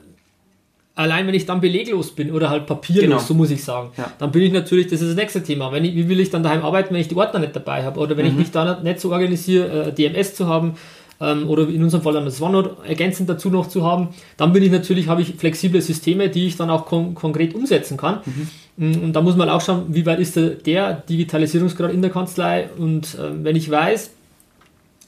allein 0.99 1.26
wenn 1.26 1.35
ich 1.35 1.47
dann 1.47 1.61
beleglos 1.61 2.11
bin 2.11 2.33
oder 2.33 2.50
halt 2.50 2.67
papierlos, 2.67 3.02
Genau. 3.05 3.19
so 3.21 3.33
muss 3.35 3.50
ich 3.50 3.62
sagen, 3.62 3.90
Ja. 3.97 4.12
dann 4.19 4.33
bin 4.33 4.43
ich 4.43 4.52
natürlich, 4.52 4.88
das 4.88 5.00
ist 5.00 5.09
das 5.11 5.17
nächste 5.17 5.43
Thema. 5.43 5.71
Wenn 5.73 5.85
ich, 5.85 5.95
wie 5.95 6.09
will 6.09 6.19
ich 6.21 6.31
dann 6.31 6.43
daheim 6.43 6.62
arbeiten, 6.64 6.93
wenn 6.93 7.00
ich 7.00 7.09
die 7.09 7.17
Ordner 7.17 7.38
nicht 7.40 7.55
dabei 7.55 7.85
habe 7.85 8.00
oder 8.00 8.17
wenn 8.17 8.25
Mhm. 8.26 8.33
ich 8.33 8.38
mich 8.38 8.50
da 8.50 8.81
nicht, 8.81 9.00
so 9.00 9.12
organisiere, 9.12 9.88
äh, 9.88 9.93
DMS 9.93 10.35
zu 10.35 10.47
haben 10.49 10.75
ähm, 11.21 11.49
oder 11.49 11.69
in 11.69 11.83
unserem 11.83 12.02
Fall 12.02 12.14
dann 12.14 12.25
das 12.25 12.40
OneNote 12.43 12.76
ergänzend 12.87 13.28
dazu 13.28 13.49
noch 13.49 13.69
zu 13.69 13.85
haben, 13.85 14.09
dann 14.37 14.52
bin 14.52 14.62
ich 14.62 14.71
natürlich, 14.73 15.07
habe 15.09 15.23
ich 15.23 15.35
flexible 15.37 15.81
Systeme, 15.81 16.28
die 16.31 16.47
ich 16.49 16.57
dann 16.57 16.69
auch 16.71 16.85
kon 16.87 17.14
konkret 17.14 17.55
umsetzen 17.55 17.97
kann. 17.97 18.19
Mhm. 18.26 18.49
Mm, 18.93 19.05
Und 19.05 19.12
da 19.14 19.21
muss 19.21 19.37
man 19.37 19.49
auch 19.49 19.61
schauen, 19.61 19.87
wie 19.88 20.05
weit 20.07 20.19
ist 20.21 20.37
der, 20.37 20.50
der 20.50 20.95
Digitalisierungsgrad 21.09 21.93
in 21.93 22.02
der 22.02 22.11
Kanzlei 22.11 22.69
und 22.78 23.17
ähm, 23.21 23.45
wenn 23.45 23.57
ich 23.57 23.71
weiß, 23.71 24.11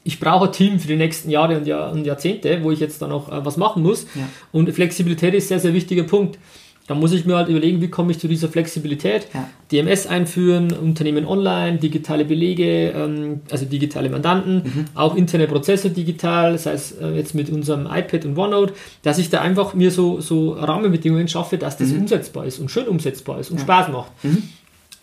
ich 0.05 0.19
brauche 0.21 0.47
ein 0.47 0.53
Team 0.53 0.79
für 0.81 0.89
die 0.89 0.97
nächsten 0.97 1.31
Jahre 1.31 1.57
und, 1.59 1.67
Jahr, 1.67 1.93
und 1.93 2.05
Jahrzehnte, 2.07 2.59
wo 2.63 2.71
ich 2.71 2.81
jetzt 2.81 3.01
dann 3.03 3.13
auch 3.13 3.29
äh, 3.31 3.45
was 3.45 3.57
machen 3.57 3.83
muss. 3.83 4.05
Ja. 4.15 4.29
Und 4.53 4.71
Flexibilität 4.73 5.35
ist 5.35 5.45
ein 5.45 5.49
sehr, 5.49 5.61
sehr 5.61 5.75
wichtiger 5.75 6.05
Punkt. 6.05 6.39
Da 6.87 6.97
muss 6.97 7.13
ich 7.13 7.25
mir 7.25 7.37
halt 7.37 7.49
überlegen, 7.49 7.81
wie 7.81 7.87
komme 7.87 8.11
ich 8.11 8.19
zu 8.19 8.27
dieser 8.27 8.49
Flexibilität. 8.49 9.29
Ja. 9.33 9.49
DMS 9.71 10.09
einführen, 10.09 10.73
Unternehmen 10.73 11.25
online, 11.25 11.79
digitale 11.79 12.25
Belege, 12.25 12.89
ähm, 12.91 13.43
also 13.49 13.65
digitale 13.65 14.09
Mandanten, 14.11 14.63
Mhm. 14.65 14.85
auch 14.97 15.15
interne 15.15 15.47
Prozesse 15.47 15.91
digital, 15.91 16.51
das 16.53 16.67
heißt 16.67 17.01
äh, 17.01 17.15
jetzt 17.15 17.37
mit 17.37 17.49
unserem 17.49 17.87
iPad 17.87 18.25
und 18.25 18.37
OneNote, 18.37 18.73
dass 19.03 19.19
ich 19.19 19.31
da 19.31 19.41
einfach 19.41 19.73
mir 19.75 19.93
so, 19.93 20.21
so 20.21 20.53
Rahmenbedingungen 20.55 21.29
schaffe, 21.29 21.59
dass 21.59 21.77
das 21.77 21.91
Mhm. 21.91 22.01
umsetzbar 22.01 22.47
ist 22.47 22.59
und 22.59 22.73
schön 22.73 22.89
umsetzbar 22.89 23.39
ist 23.39 23.53
und 23.53 23.61
Spaß 23.61 23.89
macht. 23.93 24.11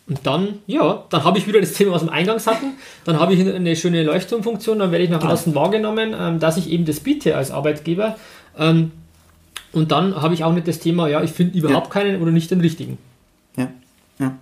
Und 0.10 0.26
dann, 0.26 0.60
ja, 0.68 1.04
dann 1.10 1.24
habe 1.26 1.38
ich 1.38 1.48
wieder 1.48 1.60
das 1.60 1.74
Thema, 1.74 1.92
was 1.92 2.06
wir 2.06 2.12
eingangs 2.12 2.48
hatten. 2.48 2.74
Dann 3.04 3.20
habe 3.20 3.34
ich 3.34 3.42
eine 3.42 3.76
schöne 3.76 4.04
Leuchtturmfunktion, 4.04 4.80
dann 4.80 4.92
werde 4.92 5.04
ich 5.04 5.10
nach 5.10 5.24
außen 5.24 5.54
wahrgenommen, 5.54 6.16
ähm, 6.18 6.40
dass 6.40 6.56
ich 6.56 6.70
eben 6.70 6.86
das 6.86 7.02
biete 7.02 7.36
als 7.36 7.52
Arbeitgeber. 7.52 8.16
Ähm, 8.58 8.92
und 9.74 9.92
dann 9.92 10.22
habe 10.22 10.34
ich 10.34 10.46
auch 10.46 10.54
nicht 10.54 10.68
das 10.68 10.80
Thema, 10.80 11.10
ja, 11.10 11.22
ich 11.24 11.32
finde 11.32 11.58
überhaupt 11.58 11.90
keinen 11.90 12.22
oder 12.22 12.32
nicht 12.32 12.50
den 12.52 12.62
richtigen. 12.62 12.98
Ja, 13.58 13.70
ja. 14.18 14.38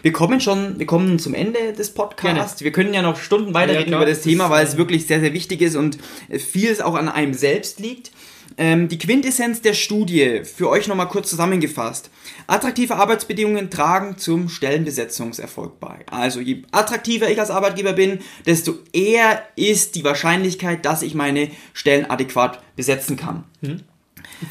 Wir 0.00 0.12
kommen 0.12 0.40
schon, 0.40 0.78
wir 0.78 0.86
kommen 0.86 1.18
zum 1.18 1.34
Ende 1.34 1.74
des 1.74 1.92
Podcasts. 1.92 2.62
Wir 2.64 2.72
können 2.72 2.94
ja 2.94 3.02
noch 3.02 3.18
Stunden 3.18 3.54
weiterreden 3.54 3.92
Ja, 3.92 3.98
über 3.98 4.06
das 4.06 4.22
Thema, 4.22 4.50
weil 4.50 4.64
es 4.66 4.76
wirklich 4.76 5.06
sehr, 5.06 5.20
sehr 5.20 5.34
wichtig 5.34 5.60
ist 5.60 5.76
und 5.76 5.98
vieles 6.30 6.80
auch 6.80 6.94
an 6.94 7.08
einem 7.08 7.34
selbst 7.34 7.78
liegt. 7.78 8.10
Ähm, 8.58 8.88
die 8.88 8.98
Quintessenz 8.98 9.62
der 9.62 9.74
Studie, 9.74 10.42
für 10.44 10.68
euch 10.68 10.88
nochmal 10.88 11.08
kurz 11.08 11.30
zusammengefasst. 11.30 12.10
Attraktive 12.46 12.96
Arbeitsbedingungen 12.96 13.70
tragen 13.70 14.18
zum 14.18 14.48
Stellenbesetzungserfolg 14.48 15.80
bei. 15.80 16.00
Also 16.10 16.40
je 16.40 16.62
attraktiver 16.72 17.30
ich 17.30 17.38
als 17.40 17.50
Arbeitgeber 17.50 17.92
bin, 17.92 18.18
desto 18.46 18.74
eher 18.92 19.42
ist 19.56 19.94
die 19.94 20.04
Wahrscheinlichkeit, 20.04 20.84
dass 20.84 21.02
ich 21.02 21.14
meine 21.14 21.50
Stellen 21.72 22.08
adäquat 22.10 22.60
besetzen 22.76 23.16
kann. 23.16 23.44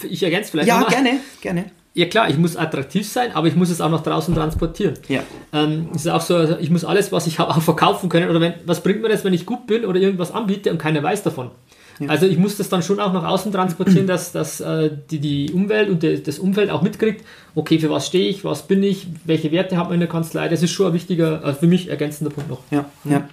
Ich 0.10 0.24
ergänze 0.24 0.52
vielleicht 0.52 0.68
Ja, 0.70 0.80
nochmal. 0.80 1.04
gerne, 1.04 1.20
gerne. 1.42 1.66
Ja 1.94 2.06
klar, 2.06 2.30
ich 2.30 2.38
muss 2.38 2.56
attraktiv 2.56 3.06
sein, 3.08 3.34
aber 3.34 3.48
ich 3.48 3.56
muss 3.58 3.70
es 3.70 3.82
auch 3.82 3.90
nach 3.92 4.02
draußen 4.02 4.34
transportieren. 4.34 4.94
Ja. 5.10 5.24
Ähm, 5.52 5.90
es 5.94 6.06
ist 6.06 6.08
auch 6.12 6.22
so, 6.22 6.36
also 6.38 6.58
ich 6.58 6.70
muss 6.70 6.86
alles, 6.86 7.12
was 7.12 7.28
ich 7.28 7.38
habe, 7.38 7.52
auch 7.52 7.62
verkaufen 7.62 8.08
können. 8.08 8.30
Oder 8.30 8.40
wenn, 8.40 8.54
was 8.66 8.82
bringt 8.82 9.02
mir 9.02 9.10
das, 9.10 9.26
wenn 9.26 9.34
ich 9.34 9.46
gut 9.46 9.68
bin 9.68 9.84
oder 9.86 10.00
irgendwas 10.00 10.32
anbiete 10.32 10.72
und 10.72 10.78
keiner 10.78 11.04
weiß 11.04 11.24
davon? 11.24 11.52
Also 12.10 12.26
ich 12.26 12.38
muss 12.38 12.58
das 12.58 12.70
dann 12.70 12.84
schon 12.84 13.00
auch 13.00 13.14
nach 13.14 13.24
außen 13.24 13.52
transportieren, 13.52 14.08
dass, 14.08 14.32
dass 14.32 14.62
äh, 14.62 14.90
die, 15.10 15.20
die 15.20 15.52
Umwelt 15.52 15.90
und 15.90 16.04
die, 16.04 16.22
das 16.22 16.40
Umfeld 16.40 16.70
auch 16.70 16.82
mitkriegt, 16.82 17.24
okay, 17.56 17.80
für 17.80 17.90
was 17.90 18.08
stehe 18.08 18.30
ich, 18.30 18.44
was 18.44 18.68
bin 18.68 18.82
ich, 18.84 19.08
welche 19.26 19.52
Werte 19.52 19.78
hat 19.78 19.86
man 19.86 19.96
in 19.96 20.00
der 20.00 20.10
Kanzlei. 20.10 20.48
Das 20.48 20.64
ist 20.64 20.72
schon 20.72 20.88
ein 20.88 20.94
wichtiger, 20.94 21.44
also 21.44 21.60
für 21.60 21.68
mich 21.68 21.90
ergänzender 21.90 22.34
Punkt 22.34 22.50
noch. 22.50 22.60
Ja, 22.72 22.86
ja. 23.04 23.28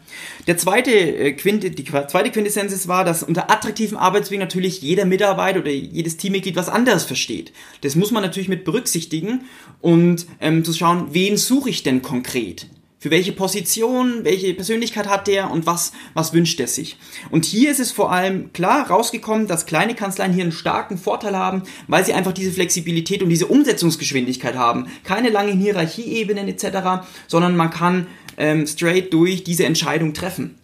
Der 0.46 0.56
zweite 0.56 0.90
äh, 0.90 1.32
Quinte, 1.32 1.70
die 1.70 1.84
zweite 1.84 2.30
Quintessenz 2.30 2.72
ist 2.72 2.88
war, 2.88 3.04
dass 3.04 3.22
unter 3.22 3.50
attraktiven 3.50 3.96
Arbeitswegen 3.96 4.40
natürlich 4.40 4.82
jeder 4.82 5.04
Mitarbeiter 5.04 5.60
oder 5.60 5.70
jedes 5.70 6.16
Teammitglied 6.16 6.56
was 6.56 6.68
anderes 6.68 7.04
versteht. 7.04 7.52
Das 7.82 7.96
muss 7.96 8.10
man 8.10 8.22
natürlich 8.22 8.48
mit 8.48 8.64
berücksichtigen 8.64 9.42
und 9.80 10.26
ähm, 10.40 10.64
zu 10.64 10.72
schauen, 10.72 11.08
wen 11.12 11.36
suche 11.36 11.70
ich 11.70 11.82
denn 11.82 12.02
konkret? 12.02 12.66
Für 13.00 13.12
welche 13.12 13.30
Position, 13.30 14.24
welche 14.24 14.52
Persönlichkeit 14.54 15.06
hat 15.06 15.28
der 15.28 15.52
und 15.52 15.66
was, 15.66 15.92
was 16.14 16.32
wünscht 16.32 16.58
er 16.58 16.66
sich? 16.66 16.96
Und 17.30 17.44
hier 17.44 17.70
ist 17.70 17.78
es 17.78 17.92
vor 17.92 18.10
allem 18.10 18.52
klar 18.52 18.90
rausgekommen, 18.90 19.46
dass 19.46 19.66
kleine 19.66 19.94
Kanzleien 19.94 20.32
hier 20.32 20.42
einen 20.42 20.50
starken 20.50 20.98
Vorteil 20.98 21.36
haben, 21.36 21.62
weil 21.86 22.04
sie 22.04 22.12
einfach 22.12 22.32
diese 22.32 22.50
Flexibilität 22.50 23.22
und 23.22 23.28
diese 23.28 23.46
Umsetzungsgeschwindigkeit 23.46 24.56
haben. 24.56 24.88
Keine 25.04 25.28
langen 25.28 25.60
Hierarchieebenen 25.60 26.48
etc., 26.48 27.06
sondern 27.28 27.56
man 27.56 27.70
kann 27.70 28.08
ähm, 28.36 28.66
straight 28.66 29.12
durch 29.12 29.44
diese 29.44 29.64
Entscheidung 29.64 30.12
treffen. 30.12 30.56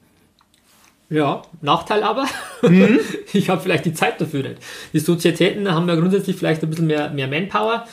Ja, 1.11 1.43
Nachteil 1.61 2.03
aber, 2.03 2.27
ich 3.33 3.49
habe 3.49 3.61
vielleicht 3.61 3.85
die 3.85 3.95
Zeit 3.95 4.21
dafür 4.21 4.43
nicht. 4.43 4.57
Die 4.93 4.99
Sozietäten 4.99 5.71
haben 5.71 5.87
ja 5.87 5.95
grundsätzlich 5.95 6.35
vielleicht 6.35 6.65
ein 6.65 6.71
bisschen 6.71 6.89
mehr, 6.89 7.11
mehr 7.11 7.29
Manpower 7.29 7.87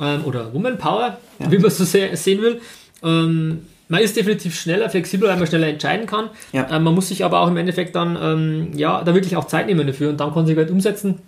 ähm, 0.00 0.24
oder 0.24 0.52
Womanpower, 0.52 1.18
wie 1.38 1.58
man 1.58 1.70
so 1.70 1.84
se 1.84 2.10
sehen 2.16 2.42
will. 2.42 2.60
Ähm, 3.04 3.66
man 3.94 4.02
ist 4.02 4.16
definitiv 4.16 4.58
schneller, 4.58 4.90
flexibler, 4.90 5.28
weil 5.28 5.36
man 5.36 5.46
schneller 5.46 5.68
entscheiden 5.68 6.06
kann. 6.06 6.28
Ja. 6.50 6.68
Ähm, 6.68 6.82
man 6.82 6.96
muss 6.96 7.06
sich 7.06 7.24
aber 7.24 7.38
auch 7.38 7.46
im 7.46 7.56
Endeffekt 7.56 7.94
dann, 7.94 8.18
ähm, 8.20 8.76
ja, 8.76 9.04
da 9.04 9.14
wirklich 9.14 9.36
auch 9.36 9.46
Zeit 9.46 9.66
nehmen 9.66 9.86
dafür 9.86 10.10
und 10.10 10.18
dann 10.18 10.32
konsequent 10.32 10.68
umsetzen. 10.68 11.20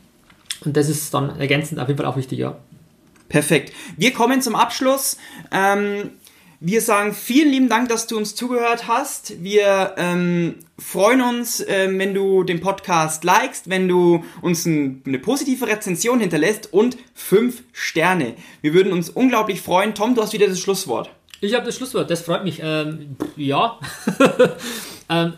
Und 0.64 0.76
das 0.76 0.88
ist 0.88 1.14
dann 1.14 1.38
ergänzend 1.38 1.78
auf 1.78 1.86
jeden 1.86 1.96
Fall 1.96 2.06
auch 2.06 2.16
wichtig, 2.16 2.40
ja. 2.40 2.56
Perfekt. 3.28 3.72
Wir 3.96 4.12
kommen 4.12 4.42
zum 4.42 4.56
Abschluss. 4.56 5.16
Ähm, 5.52 6.10
wir 6.58 6.80
sagen 6.80 7.12
vielen 7.12 7.52
lieben 7.52 7.68
Dank, 7.68 7.88
dass 7.88 8.08
du 8.08 8.16
uns 8.16 8.34
zugehört 8.34 8.88
hast. 8.88 9.44
Wir 9.44 9.94
ähm, 9.96 10.56
freuen 10.76 11.20
uns, 11.20 11.64
ähm, 11.68 12.00
wenn 12.00 12.14
du 12.14 12.42
den 12.42 12.58
Podcast 12.58 13.22
likest, 13.22 13.70
wenn 13.70 13.86
du 13.86 14.24
uns 14.42 14.66
ein, 14.66 15.02
eine 15.06 15.20
positive 15.20 15.68
Rezension 15.68 16.18
hinterlässt 16.18 16.72
und 16.72 16.96
fünf 17.14 17.62
Sterne. 17.72 18.34
Wir 18.60 18.74
würden 18.74 18.92
uns 18.92 19.08
unglaublich 19.08 19.60
freuen. 19.60 19.94
Tom, 19.94 20.16
du 20.16 20.22
hast 20.22 20.32
wieder 20.32 20.48
das 20.48 20.58
Schlusswort. 20.58 21.10
Ich 21.40 21.54
habe 21.54 21.66
das 21.66 21.76
Schlusswort, 21.76 22.10
das 22.10 22.22
freut 22.22 22.44
mich. 22.44 22.60
Ähm, 22.62 23.16
ja. 23.36 23.78
ähm, 25.10 25.34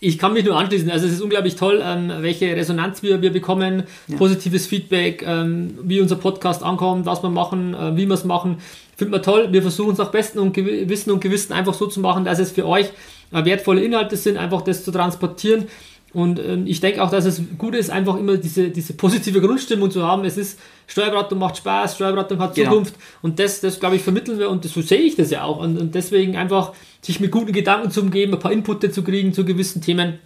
ich 0.00 0.18
kann 0.18 0.32
mich 0.32 0.44
nur 0.44 0.56
anschließen. 0.56 0.90
Also 0.90 1.06
es 1.06 1.12
ist 1.12 1.20
unglaublich 1.20 1.54
toll, 1.54 1.80
ähm, 1.84 2.12
welche 2.20 2.56
Resonanz 2.56 3.02
wir, 3.02 3.22
wir 3.22 3.32
bekommen, 3.32 3.84
positives 4.18 4.66
Feedback, 4.66 5.22
ähm, 5.24 5.78
wie 5.82 6.00
unser 6.00 6.16
Podcast 6.16 6.62
ankommt, 6.64 7.06
was 7.06 7.22
wir 7.22 7.30
machen, 7.30 7.74
äh, 7.74 7.96
wie 7.96 8.06
wir 8.06 8.14
es 8.14 8.24
machen. 8.24 8.58
Findet 8.96 9.12
man 9.12 9.22
toll. 9.22 9.48
Wir 9.52 9.62
versuchen 9.62 9.92
es 9.92 9.98
nach 9.98 10.10
Besten 10.10 10.38
und 10.40 10.56
Gewi- 10.56 10.88
Wissen 10.88 11.12
und 11.12 11.20
Gewissen 11.20 11.52
einfach 11.52 11.74
so 11.74 11.86
zu 11.86 12.00
machen, 12.00 12.24
dass 12.24 12.40
es 12.40 12.50
für 12.50 12.66
euch 12.66 12.86
äh, 13.32 13.44
wertvolle 13.44 13.84
Inhalte 13.84 14.16
sind, 14.16 14.36
einfach 14.38 14.62
das 14.62 14.84
zu 14.84 14.90
transportieren. 14.90 15.68
Und 16.12 16.38
ähm, 16.38 16.66
ich 16.66 16.80
denke 16.80 17.02
auch, 17.02 17.10
dass 17.10 17.24
es 17.24 17.40
gut 17.56 17.74
ist, 17.74 17.90
einfach 17.90 18.16
immer 18.18 18.36
diese, 18.36 18.68
diese 18.68 18.92
positive 18.92 19.40
Grundstimmung 19.40 19.90
zu 19.90 20.06
haben. 20.06 20.24
Es 20.24 20.36
ist, 20.36 20.58
Steuerberatung 20.86 21.38
macht 21.38 21.56
Spaß, 21.56 21.94
Steuerberatung 21.94 22.38
hat 22.38 22.54
Genau. 22.54 22.70
Zukunft. 22.70 22.94
Und 23.22 23.38
das, 23.38 23.60
das 23.60 23.80
glaube 23.80 23.96
ich, 23.96 24.02
vermitteln 24.02 24.38
wir 24.38 24.50
und 24.50 24.64
so 24.64 24.82
sehe 24.82 25.00
ich 25.00 25.16
das 25.16 25.30
ja 25.30 25.44
auch. 25.44 25.58
Und, 25.58 25.78
und 25.78 25.94
deswegen 25.94 26.36
einfach 26.36 26.72
sich 27.00 27.18
mit 27.18 27.30
guten 27.30 27.52
Gedanken 27.52 27.90
zu 27.90 28.02
umgeben, 28.02 28.34
ein 28.34 28.40
paar 28.40 28.52
Inputte 28.52 28.90
zu 28.90 29.02
kriegen 29.02 29.32
zu 29.32 29.44
gewissen 29.44 29.80
Themen. 29.80 30.18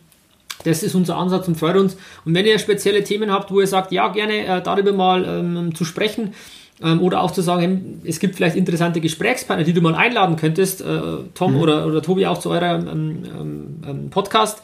Das 0.64 0.83
ist 0.83 0.94
unser 0.96 1.16
Ansatz 1.16 1.46
und 1.46 1.57
freut 1.57 1.77
uns. 1.77 1.96
Und 2.25 2.35
wenn 2.35 2.46
ihr 2.46 2.59
spezielle 2.59 3.05
Themen 3.05 3.31
habt, 3.31 3.53
wo 3.53 3.61
ihr 3.61 3.66
sagt, 3.68 3.92
ja, 3.92 4.09
gerne 4.09 4.46
äh, 4.46 4.62
darüber 4.62 4.92
mal 4.92 5.25
ähm, 5.25 5.75
zu 5.75 5.85
sprechen 5.85 6.35
ähm, 6.83 7.01
oder 7.01 7.20
auch 7.22 7.31
zu 7.31 7.42
sagen, 7.42 8.01
es 8.05 8.18
gibt 8.18 8.35
vielleicht 8.35 8.57
interessante 8.57 9.01
Gesprächspartner, 9.01 9.64
die 9.64 9.72
du 9.72 9.81
mal 9.81 9.94
einladen 9.94 10.35
könntest, 10.35 10.81
äh, 10.81 11.01
Tom 11.35 11.57
oder, 11.57 11.87
oder 11.87 12.03
Tobi 12.03 12.27
auch 12.27 12.38
zu 12.38 12.51
eurem 12.51 12.88
ähm, 12.88 13.22
ähm, 13.25 13.66
ähm, 13.87 14.11
Podcast, 14.11 14.62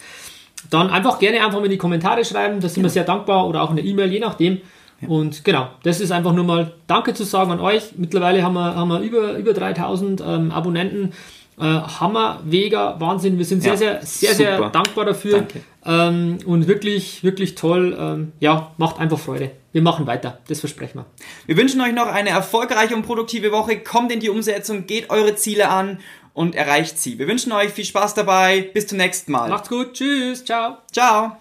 dann 0.70 0.90
einfach 0.90 1.18
gerne 1.18 1.44
einfach 1.44 1.58
mal 1.58 1.64
in 1.64 1.70
die 1.70 1.78
Kommentare 1.78 2.24
schreiben. 2.24 2.60
Da 2.60 2.68
sind 2.68 2.82
wir 2.82 2.90
sehr 2.90 3.04
dankbar 3.04 3.46
oder 3.48 3.62
auch 3.62 3.70
eine 3.70 3.80
E-Mail, 3.80 4.12
je 4.12 4.20
nachdem. 4.20 4.60
Und 5.08 5.44
genau, 5.44 5.68
das 5.82 6.00
ist 6.00 6.12
einfach 6.12 6.32
nur 6.32 6.44
mal 6.44 6.74
Danke 6.86 7.14
zu 7.14 7.24
sagen 7.24 7.50
an 7.50 7.60
euch. 7.60 7.92
Mittlerweile 7.96 8.42
haben 8.42 8.54
wir, 8.54 8.76
haben 8.76 8.88
wir 8.88 9.00
über, 9.00 9.32
über 9.34 9.52
3000 9.52 10.20
ähm, 10.20 10.50
Abonnenten. 10.52 11.12
Äh, 11.58 11.64
Hammer, 11.64 12.40
Vega, 12.44 12.96
Wahnsinn. 12.98 13.36
Wir 13.36 13.44
sind 13.44 13.62
sehr, 13.62 13.72
Ja, 13.72 13.76
sehr, 13.76 14.00
sehr, 14.02 14.34
sehr 14.34 14.56
super. 14.56 14.70
dankbar 14.70 15.04
dafür. 15.04 15.46
Ähm, 15.84 16.38
und 16.46 16.68
wirklich, 16.68 17.24
wirklich 17.24 17.56
toll. 17.56 17.96
Ähm, 17.98 18.32
ja, 18.40 18.72
macht 18.78 18.98
einfach 18.98 19.18
Freude. 19.18 19.50
Wir 19.72 19.82
machen 19.82 20.06
weiter. 20.06 20.38
Das 20.48 20.60
versprechen 20.60 20.98
wir. 20.98 21.06
Wir 21.46 21.56
wünschen 21.56 21.80
euch 21.80 21.92
noch 21.92 22.06
eine 22.06 22.30
erfolgreiche 22.30 22.94
und 22.94 23.02
produktive 23.02 23.52
Woche. 23.52 23.78
Kommt 23.80 24.12
in 24.12 24.20
die 24.20 24.30
Umsetzung, 24.30 24.86
geht 24.86 25.10
eure 25.10 25.34
Ziele 25.34 25.68
an 25.68 25.98
und 26.34 26.54
erreicht 26.54 26.98
sie. 26.98 27.18
Wir 27.18 27.26
wünschen 27.26 27.52
euch 27.52 27.70
viel 27.70 27.84
Spaß 27.84 28.14
dabei. 28.14 28.70
Bis 28.74 28.86
zum 28.86 28.98
nächsten 28.98 29.32
Mal. 29.32 29.48
Macht's 29.48 29.68
gut. 29.68 29.94
Tschüss. 29.94 30.44
Ciao. 30.44 30.78
Ciao. 30.92 31.36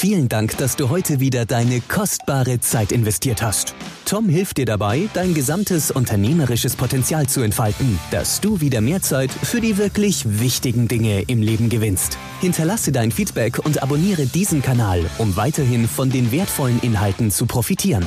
Vielen 0.00 0.28
Dank, 0.28 0.56
dass 0.58 0.76
du 0.76 0.90
heute 0.90 1.18
wieder 1.18 1.44
deine 1.44 1.80
kostbare 1.80 2.60
Zeit 2.60 2.92
investiert 2.92 3.42
hast. 3.42 3.74
Tom 4.04 4.28
hilft 4.28 4.58
dir 4.58 4.64
dabei, 4.64 5.08
dein 5.12 5.34
gesamtes 5.34 5.90
unternehmerisches 5.90 6.76
Potenzial 6.76 7.26
zu 7.26 7.40
entfalten, 7.40 7.98
dass 8.12 8.40
du 8.40 8.60
wieder 8.60 8.80
mehr 8.80 9.02
Zeit 9.02 9.32
für 9.32 9.60
die 9.60 9.76
wirklich 9.76 10.22
wichtigen 10.40 10.86
Dinge 10.86 11.22
im 11.22 11.42
Leben 11.42 11.68
gewinnst. 11.68 12.16
Hinterlasse 12.40 12.92
dein 12.92 13.10
Feedback 13.10 13.58
und 13.58 13.82
abonniere 13.82 14.26
diesen 14.26 14.62
Kanal, 14.62 15.04
um 15.18 15.34
weiterhin 15.34 15.88
von 15.88 16.10
den 16.10 16.30
wertvollen 16.30 16.78
Inhalten 16.80 17.32
zu 17.32 17.46
profitieren. 17.46 18.06